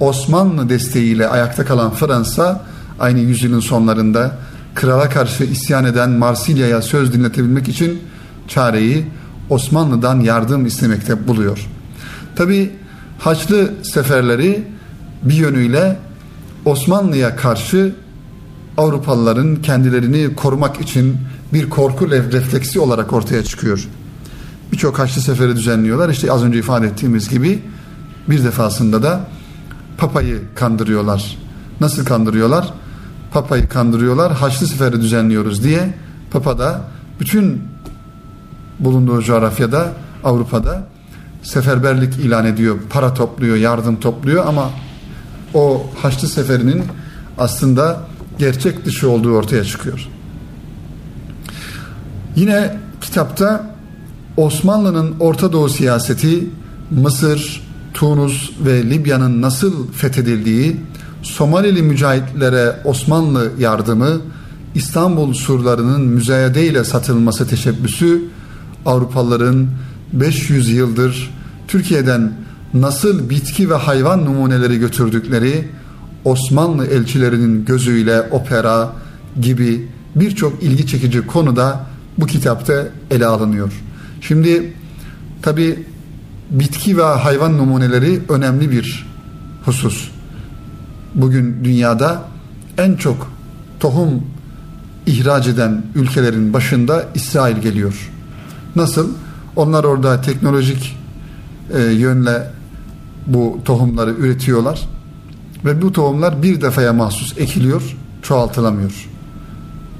Osmanlı 0.00 0.68
desteğiyle 0.68 1.28
ayakta 1.28 1.64
kalan 1.64 1.90
Fransa 1.90 2.64
aynı 3.00 3.18
yüzyılın 3.18 3.60
sonlarında 3.60 4.38
krala 4.74 5.08
karşı 5.08 5.44
isyan 5.44 5.84
eden 5.84 6.10
Marsilya'ya 6.10 6.82
söz 6.82 7.12
dinletebilmek 7.12 7.68
için 7.68 8.00
çareyi 8.48 9.06
Osmanlı'dan 9.50 10.20
yardım 10.20 10.66
istemekte 10.66 11.28
buluyor. 11.28 11.66
Tabi 12.36 12.72
Haçlı 13.18 13.70
seferleri 13.82 14.64
bir 15.22 15.34
yönüyle 15.34 15.98
Osmanlı'ya 16.64 17.36
karşı 17.36 17.92
Avrupalıların 18.78 19.56
kendilerini 19.56 20.34
korumak 20.34 20.80
için 20.80 21.16
bir 21.52 21.70
korku 21.70 22.10
refleksi 22.10 22.80
olarak 22.80 23.12
ortaya 23.12 23.44
çıkıyor. 23.44 23.88
Birçok 24.72 24.98
Haçlı 24.98 25.22
Seferi 25.22 25.56
düzenliyorlar. 25.56 26.08
İşte 26.08 26.32
az 26.32 26.44
önce 26.44 26.58
ifade 26.58 26.86
ettiğimiz 26.86 27.28
gibi 27.28 27.62
bir 28.28 28.44
defasında 28.44 29.02
da 29.02 29.20
Papa'yı 29.98 30.42
kandırıyorlar. 30.54 31.38
Nasıl 31.80 32.04
kandırıyorlar? 32.04 32.72
Papa'yı 33.32 33.68
kandırıyorlar. 33.68 34.32
Haçlı 34.32 34.66
Seferi 34.66 35.00
düzenliyoruz 35.00 35.64
diye 35.64 35.94
Papa 36.30 36.58
da 36.58 36.80
bütün 37.20 37.62
bulunduğu 38.80 39.22
coğrafyada 39.22 39.92
Avrupa'da 40.24 40.86
seferberlik 41.42 42.16
ilan 42.16 42.46
ediyor. 42.46 42.76
Para 42.90 43.14
topluyor, 43.14 43.56
yardım 43.56 44.00
topluyor 44.00 44.46
ama 44.46 44.70
o 45.54 45.86
Haçlı 46.02 46.28
Seferi'nin 46.28 46.82
aslında 47.38 48.00
gerçek 48.38 48.84
dışı 48.84 49.10
olduğu 49.10 49.32
ortaya 49.32 49.64
çıkıyor. 49.64 50.08
Yine 52.36 52.76
kitapta 53.00 53.74
Osmanlı'nın 54.36 55.14
Orta 55.20 55.52
Doğu 55.52 55.68
siyaseti 55.68 56.46
Mısır, 56.90 57.62
Tunus 57.94 58.50
ve 58.66 58.90
Libya'nın 58.90 59.42
nasıl 59.42 59.92
fethedildiği, 59.92 60.76
Somalili 61.22 61.82
mücahitlere 61.82 62.80
Osmanlı 62.84 63.52
yardımı, 63.58 64.20
İstanbul 64.74 65.34
surlarının 65.34 66.00
müzayede 66.00 66.66
ile 66.66 66.84
satılması 66.84 67.48
teşebbüsü, 67.48 68.22
Avrupalıların 68.86 69.66
500 70.12 70.70
yıldır 70.70 71.30
Türkiye'den 71.68 72.32
nasıl 72.74 73.30
bitki 73.30 73.70
ve 73.70 73.74
hayvan 73.74 74.24
numuneleri 74.24 74.78
götürdükleri, 74.78 75.68
Osmanlı 76.24 76.86
elçilerinin 76.86 77.64
gözüyle 77.64 78.22
opera 78.22 78.92
gibi 79.40 79.88
birçok 80.14 80.62
ilgi 80.62 80.86
çekici 80.86 81.26
konuda 81.26 81.86
bu 82.18 82.26
kitapta 82.26 82.88
ele 83.10 83.26
alınıyor. 83.26 83.72
Şimdi 84.20 84.72
tabi 85.42 85.86
bitki 86.50 86.98
ve 86.98 87.02
hayvan 87.02 87.58
numuneleri 87.58 88.20
önemli 88.28 88.70
bir 88.70 89.06
husus. 89.64 90.10
Bugün 91.14 91.64
dünyada 91.64 92.22
en 92.78 92.96
çok 92.96 93.32
tohum 93.80 94.22
ihraç 95.06 95.46
eden 95.46 95.82
ülkelerin 95.94 96.52
başında 96.52 97.04
İsrail 97.14 97.56
geliyor. 97.56 98.10
Nasıl? 98.76 99.10
Onlar 99.56 99.84
orada 99.84 100.20
teknolojik 100.20 100.96
e, 101.74 101.82
yönle 101.82 102.50
bu 103.26 103.58
tohumları 103.64 104.10
üretiyorlar 104.10 104.88
ve 105.64 105.82
bu 105.82 105.92
tohumlar 105.92 106.42
bir 106.42 106.60
defaya 106.60 106.92
mahsus 106.92 107.38
ekiliyor, 107.38 107.96
çoğaltılamıyor. 108.22 109.08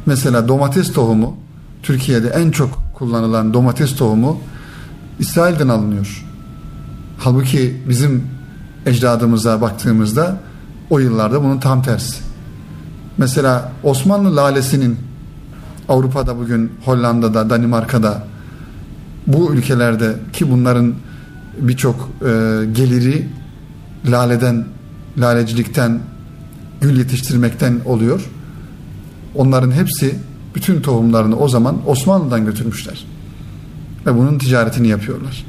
Mesela 0.07 0.49
domates 0.49 0.93
tohumu 0.93 1.37
Türkiye'de 1.83 2.29
en 2.29 2.51
çok 2.51 2.83
kullanılan 2.95 3.55
domates 3.55 3.97
tohumu 3.97 4.41
İsrail'den 5.19 5.69
alınıyor. 5.69 6.25
Halbuki 7.19 7.83
bizim 7.89 8.27
ecdadımıza 8.87 9.61
baktığımızda 9.61 10.37
o 10.91 10.99
yıllarda 10.99 11.43
bunun 11.43 11.59
tam 11.59 11.83
tersi. 11.83 12.17
Mesela 13.19 13.73
Osmanlı 13.83 14.37
lalesinin 14.37 14.99
Avrupa'da 15.89 16.39
bugün 16.39 16.73
Hollanda'da, 16.85 17.51
Danimarka'da 17.51 18.25
bu 19.27 19.55
ülkelerde 19.55 20.15
ki 20.33 20.51
bunların 20.51 20.95
birçok 21.59 21.95
e, 21.95 22.27
geliri 22.73 23.29
laleden, 24.07 24.65
lalecilikten, 25.19 26.01
gül 26.81 26.99
yetiştirmekten 26.99 27.81
oluyor. 27.85 28.31
Onların 29.35 29.71
hepsi 29.71 30.15
bütün 30.55 30.81
tohumlarını 30.81 31.39
o 31.39 31.49
zaman 31.49 31.77
Osmanlı'dan 31.87 32.47
götürmüşler. 32.47 33.05
Ve 34.07 34.17
bunun 34.17 34.39
ticaretini 34.39 34.89
yapıyorlar. 34.89 35.45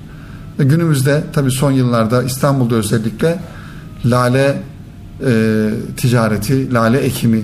Ve 0.60 0.64
günümüzde 0.64 1.24
tabi 1.34 1.52
son 1.52 1.72
yıllarda 1.72 2.24
İstanbul'da 2.24 2.76
özellikle 2.76 3.40
lale 4.06 4.62
e, 5.26 5.70
ticareti, 5.98 6.74
lale 6.74 6.98
ekimi 6.98 7.44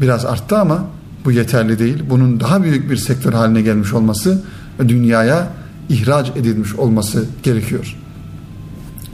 biraz 0.00 0.24
arttı 0.24 0.58
ama 0.58 0.86
bu 1.24 1.32
yeterli 1.32 1.78
değil. 1.78 2.04
Bunun 2.10 2.40
daha 2.40 2.62
büyük 2.62 2.90
bir 2.90 2.96
sektör 2.96 3.32
haline 3.32 3.62
gelmiş 3.62 3.92
olması 3.92 4.42
ve 4.80 4.88
dünyaya 4.88 5.48
ihraç 5.88 6.30
edilmiş 6.36 6.74
olması 6.74 7.24
gerekiyor. 7.42 7.96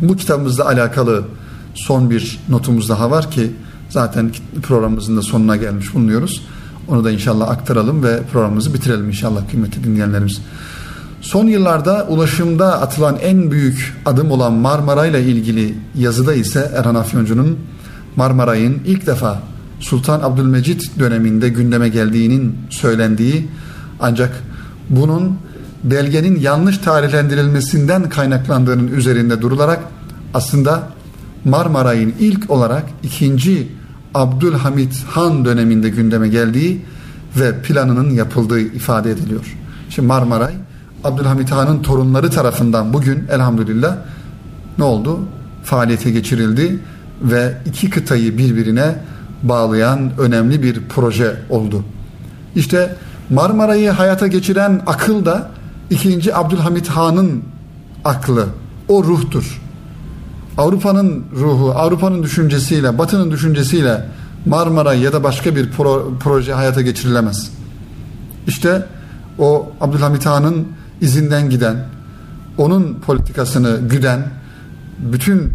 Bu 0.00 0.16
kitabımızla 0.16 0.66
alakalı 0.66 1.24
son 1.86 2.10
bir 2.10 2.38
notumuz 2.48 2.88
daha 2.88 3.10
var 3.10 3.30
ki 3.30 3.52
zaten 3.88 4.30
programımızın 4.62 5.16
da 5.16 5.22
sonuna 5.22 5.56
gelmiş 5.56 5.94
bulunuyoruz. 5.94 6.42
Onu 6.88 7.04
da 7.04 7.10
inşallah 7.10 7.50
aktaralım 7.50 8.02
ve 8.02 8.22
programımızı 8.32 8.74
bitirelim 8.74 9.08
inşallah 9.08 9.50
kıymetli 9.50 9.84
dinleyenlerimiz. 9.84 10.40
Son 11.20 11.46
yıllarda 11.46 12.06
ulaşımda 12.08 12.80
atılan 12.80 13.16
en 13.22 13.50
büyük 13.50 13.96
adım 14.06 14.30
olan 14.30 14.52
Marmara 14.52 15.06
ile 15.06 15.22
ilgili 15.22 15.74
yazıda 15.94 16.34
ise 16.34 16.72
Erhan 16.76 16.94
Afyoncu'nun 16.94 17.58
Marmaray'ın 18.16 18.80
ilk 18.86 19.06
defa 19.06 19.42
Sultan 19.80 20.20
Abdülmecit 20.20 20.98
döneminde 20.98 21.48
gündeme 21.48 21.88
geldiğinin 21.88 22.56
söylendiği 22.70 23.48
ancak 24.00 24.42
bunun 24.90 25.38
belgenin 25.84 26.40
yanlış 26.40 26.78
tarihlendirilmesinden 26.78 28.08
kaynaklandığının 28.08 28.88
üzerinde 28.88 29.42
durularak 29.42 29.80
aslında 30.34 30.88
Marmaray'ın 31.48 32.14
ilk 32.18 32.50
olarak 32.50 32.84
ikinci 33.02 33.68
Abdülhamit 34.14 35.04
Han 35.10 35.44
döneminde 35.44 35.88
gündeme 35.88 36.28
geldiği 36.28 36.84
ve 37.36 37.62
planının 37.62 38.10
yapıldığı 38.10 38.60
ifade 38.60 39.10
ediliyor. 39.10 39.56
Şimdi 39.90 40.08
Marmaray 40.08 40.54
Abdülhamit 41.04 41.50
Han'ın 41.50 41.82
torunları 41.82 42.30
tarafından 42.30 42.92
bugün 42.92 43.24
elhamdülillah 43.30 43.96
ne 44.78 44.84
oldu? 44.84 45.20
Faaliyete 45.64 46.10
geçirildi 46.10 46.78
ve 47.22 47.56
iki 47.66 47.90
kıtayı 47.90 48.38
birbirine 48.38 48.94
bağlayan 49.42 50.10
önemli 50.18 50.62
bir 50.62 50.80
proje 50.88 51.36
oldu. 51.50 51.84
İşte 52.54 52.96
Marmara'yı 53.30 53.90
hayata 53.90 54.26
geçiren 54.26 54.82
akıl 54.86 55.24
da 55.24 55.50
ikinci 55.90 56.34
Abdülhamit 56.36 56.88
Han'ın 56.88 57.42
aklı, 58.04 58.46
o 58.88 59.04
ruhtur. 59.04 59.67
Avrupa'nın 60.58 61.24
ruhu, 61.36 61.72
Avrupa'nın 61.76 62.22
düşüncesiyle, 62.22 62.98
Batı'nın 62.98 63.30
düşüncesiyle 63.30 64.04
Marmara 64.46 64.94
ya 64.94 65.12
da 65.12 65.24
başka 65.24 65.56
bir 65.56 65.70
pro, 65.70 66.12
proje 66.20 66.52
hayata 66.52 66.82
geçirilemez. 66.82 67.50
İşte 68.46 68.86
o 69.38 69.70
Abdülhamit 69.80 70.26
Han'ın 70.26 70.68
izinden 71.00 71.50
giden, 71.50 71.76
onun 72.58 72.94
politikasını 72.94 73.78
güden, 73.88 74.26
bütün 74.98 75.52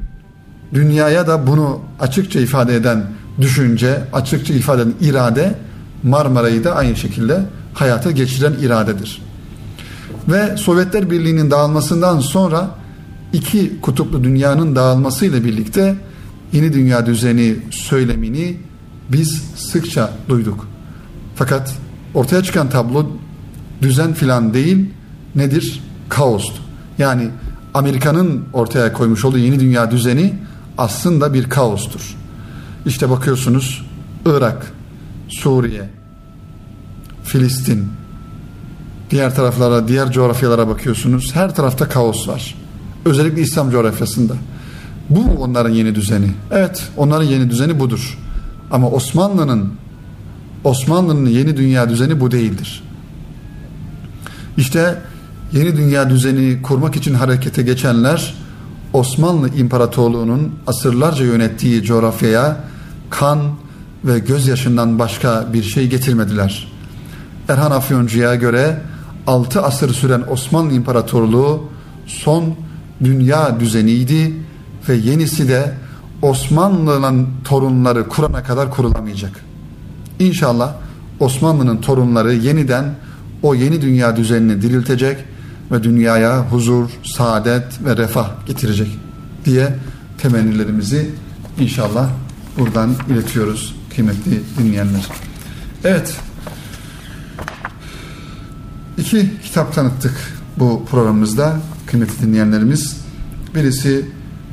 dünyaya 0.73 1.27
da 1.27 1.47
bunu 1.47 1.79
açıkça 1.99 2.39
ifade 2.39 2.75
eden 2.75 3.03
düşünce, 3.41 4.01
açıkça 4.13 4.53
ifade 4.53 4.81
eden 4.81 4.93
irade 5.01 5.55
Marmara'yı 6.03 6.63
da 6.63 6.75
aynı 6.75 6.95
şekilde 6.95 7.41
hayata 7.73 8.11
geçiren 8.11 8.53
iradedir. 8.53 9.21
Ve 10.27 10.57
Sovyetler 10.57 11.11
Birliği'nin 11.11 11.51
dağılmasından 11.51 12.19
sonra 12.19 12.82
iki 13.33 13.81
kutuplu 13.81 14.23
dünyanın 14.23 14.75
dağılmasıyla 14.75 15.43
birlikte 15.43 15.95
yeni 16.53 16.73
dünya 16.73 17.05
düzeni 17.05 17.55
söylemini 17.71 18.57
biz 19.09 19.43
sıkça 19.55 20.13
duyduk. 20.29 20.67
Fakat 21.35 21.73
ortaya 22.13 22.43
çıkan 22.43 22.69
tablo 22.69 23.11
düzen 23.81 24.13
filan 24.13 24.53
değil 24.53 24.89
nedir? 25.35 25.83
Kaostu. 26.09 26.61
Yani 26.97 27.29
Amerika'nın 27.73 28.45
ortaya 28.53 28.93
koymuş 28.93 29.25
olduğu 29.25 29.37
yeni 29.37 29.59
dünya 29.59 29.91
düzeni 29.91 30.33
aslında 30.77 31.33
bir 31.33 31.49
kaostur. 31.49 32.15
İşte 32.85 33.09
bakıyorsunuz 33.09 33.85
Irak, 34.25 34.73
Suriye, 35.29 35.89
Filistin, 37.23 37.87
diğer 39.11 39.35
taraflara, 39.35 39.87
diğer 39.87 40.11
coğrafyalara 40.11 40.67
bakıyorsunuz. 40.67 41.35
Her 41.35 41.55
tarafta 41.55 41.89
kaos 41.89 42.27
var. 42.27 42.55
Özellikle 43.05 43.41
İslam 43.41 43.71
coğrafyasında. 43.71 44.33
Bu 45.09 45.19
mu 45.19 45.35
onların 45.39 45.69
yeni 45.69 45.95
düzeni? 45.95 46.31
Evet, 46.51 46.89
onların 46.97 47.25
yeni 47.25 47.49
düzeni 47.49 47.79
budur. 47.79 48.17
Ama 48.71 48.89
Osmanlı'nın 48.89 49.73
Osmanlı'nın 50.63 51.29
yeni 51.29 51.57
dünya 51.57 51.89
düzeni 51.89 52.19
bu 52.19 52.31
değildir. 52.31 52.83
İşte 54.57 55.01
yeni 55.53 55.77
dünya 55.77 56.09
düzeni 56.09 56.61
kurmak 56.61 56.95
için 56.95 57.13
harekete 57.13 57.61
geçenler 57.61 58.35
Osmanlı 58.93 59.49
İmparatorluğu'nun 59.55 60.51
asırlarca 60.67 61.25
yönettiği 61.25 61.83
coğrafyaya 61.83 62.57
kan 63.09 63.39
ve 64.05 64.19
gözyaşından 64.19 64.99
başka 64.99 65.47
bir 65.53 65.63
şey 65.63 65.87
getirmediler. 65.87 66.67
Erhan 67.49 67.71
Afyoncu'ya 67.71 68.35
göre 68.35 68.81
6 69.27 69.61
asır 69.61 69.93
süren 69.93 70.23
Osmanlı 70.29 70.73
İmparatorluğu 70.73 71.63
son 72.07 72.55
dünya 73.03 73.59
düzeniydi 73.59 74.33
ve 74.89 74.93
yenisi 74.95 75.47
de 75.47 75.73
Osmanlı'nın 76.21 77.29
torunları 77.43 78.07
kurana 78.07 78.43
kadar 78.43 78.71
kurulamayacak. 78.71 79.31
İnşallah 80.19 80.73
Osmanlı'nın 81.19 81.77
torunları 81.77 82.33
yeniden 82.33 82.95
o 83.41 83.55
yeni 83.55 83.81
dünya 83.81 84.15
düzenini 84.15 84.61
diriltecek 84.61 85.17
ve 85.71 85.83
dünyaya 85.83 86.39
huzur, 86.39 86.89
saadet 87.03 87.85
ve 87.85 87.97
refah 87.97 88.29
getirecek 88.45 88.99
diye 89.45 89.75
temennilerimizi 90.17 91.11
inşallah 91.59 92.09
buradan 92.57 92.95
iletiyoruz 93.09 93.75
kıymetli 93.95 94.41
dinleyenler. 94.59 95.07
Evet. 95.83 96.17
İki 98.97 99.31
kitap 99.43 99.75
tanıttık 99.75 100.13
bu 100.57 100.85
programımızda 100.85 101.59
kıymetli 101.87 102.27
dinleyenlerimiz. 102.27 102.97
Birisi 103.55 104.05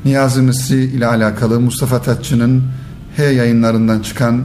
Niyazi 0.04 0.42
Mısri 0.42 0.84
ile 0.84 1.06
alakalı 1.06 1.60
Mustafa 1.60 2.02
Tatçı'nın 2.02 2.62
H 3.16 3.22
yayınlarından 3.22 4.00
çıkan 4.00 4.44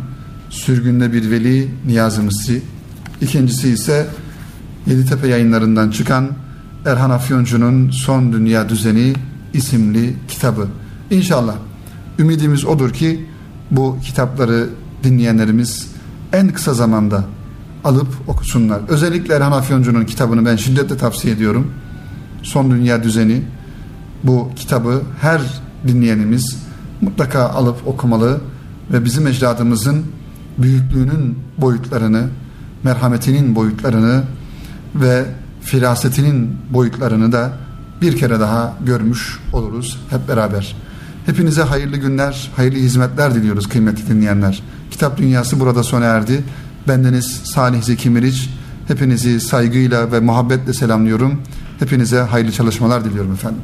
Sürgünde 0.49 1.13
Bir 1.13 1.31
Veli 1.31 1.71
Niyazi 1.88 2.21
Mısri. 2.21 2.61
İkincisi 3.21 3.69
ise 3.69 4.07
Yeditepe 4.88 5.27
yayınlarından 5.27 5.91
çıkan 5.91 6.31
Erhan 6.86 7.09
Afyoncu'nun 7.09 7.89
Son 7.89 8.33
Dünya 8.33 8.69
Düzeni 8.69 9.13
isimli 9.53 10.15
kitabı. 10.27 10.67
İnşallah 11.11 11.55
ümidimiz 12.19 12.65
odur 12.65 12.93
ki 12.93 13.25
bu 13.71 13.97
kitapları 14.03 14.69
dinleyenlerimiz 15.03 15.88
en 16.33 16.47
kısa 16.49 16.73
zamanda 16.73 17.25
alıp 17.83 18.07
okusunlar. 18.27 18.81
Özellikle 18.88 19.33
Erhan 19.33 19.51
Afyoncu'nun 19.51 20.05
kitabını 20.05 20.45
ben 20.45 20.55
şiddetle 20.55 20.97
tavsiye 20.97 21.33
ediyorum. 21.33 21.71
Son 22.45 22.71
Dünya 22.71 23.03
Düzeni 23.03 23.41
bu 24.23 24.49
kitabı 24.55 25.01
her 25.21 25.41
dinleyenimiz 25.87 26.57
mutlaka 27.01 27.49
alıp 27.49 27.87
okumalı 27.87 28.41
ve 28.93 29.05
bizim 29.05 29.27
ecdadımızın 29.27 30.05
büyüklüğünün 30.57 31.37
boyutlarını, 31.57 32.29
merhametinin 32.83 33.55
boyutlarını 33.55 34.23
ve 34.95 35.25
firasetinin 35.61 36.57
boyutlarını 36.69 37.31
da 37.31 37.51
bir 38.01 38.17
kere 38.17 38.39
daha 38.39 38.73
görmüş 38.85 39.39
oluruz 39.53 39.99
hep 40.09 40.27
beraber. 40.27 40.75
Hepinize 41.25 41.61
hayırlı 41.61 41.97
günler, 41.97 42.51
hayırlı 42.55 42.77
hizmetler 42.77 43.35
diliyoruz 43.35 43.69
kıymetli 43.69 44.07
dinleyenler. 44.07 44.63
Kitap 44.91 45.17
Dünyası 45.17 45.59
burada 45.59 45.83
sona 45.83 46.05
erdi. 46.05 46.43
Bendeniz 46.87 47.41
Salih 47.43 47.81
Zeki 47.81 48.09
Meriç. 48.09 48.49
Hepinizi 48.87 49.39
saygıyla 49.39 50.11
ve 50.11 50.19
muhabbetle 50.19 50.73
selamlıyorum. 50.73 51.41
Hepinize 51.80 52.19
hayırlı 52.19 52.51
çalışmalar 52.51 53.05
diliyorum 53.05 53.34
efendim. 53.34 53.61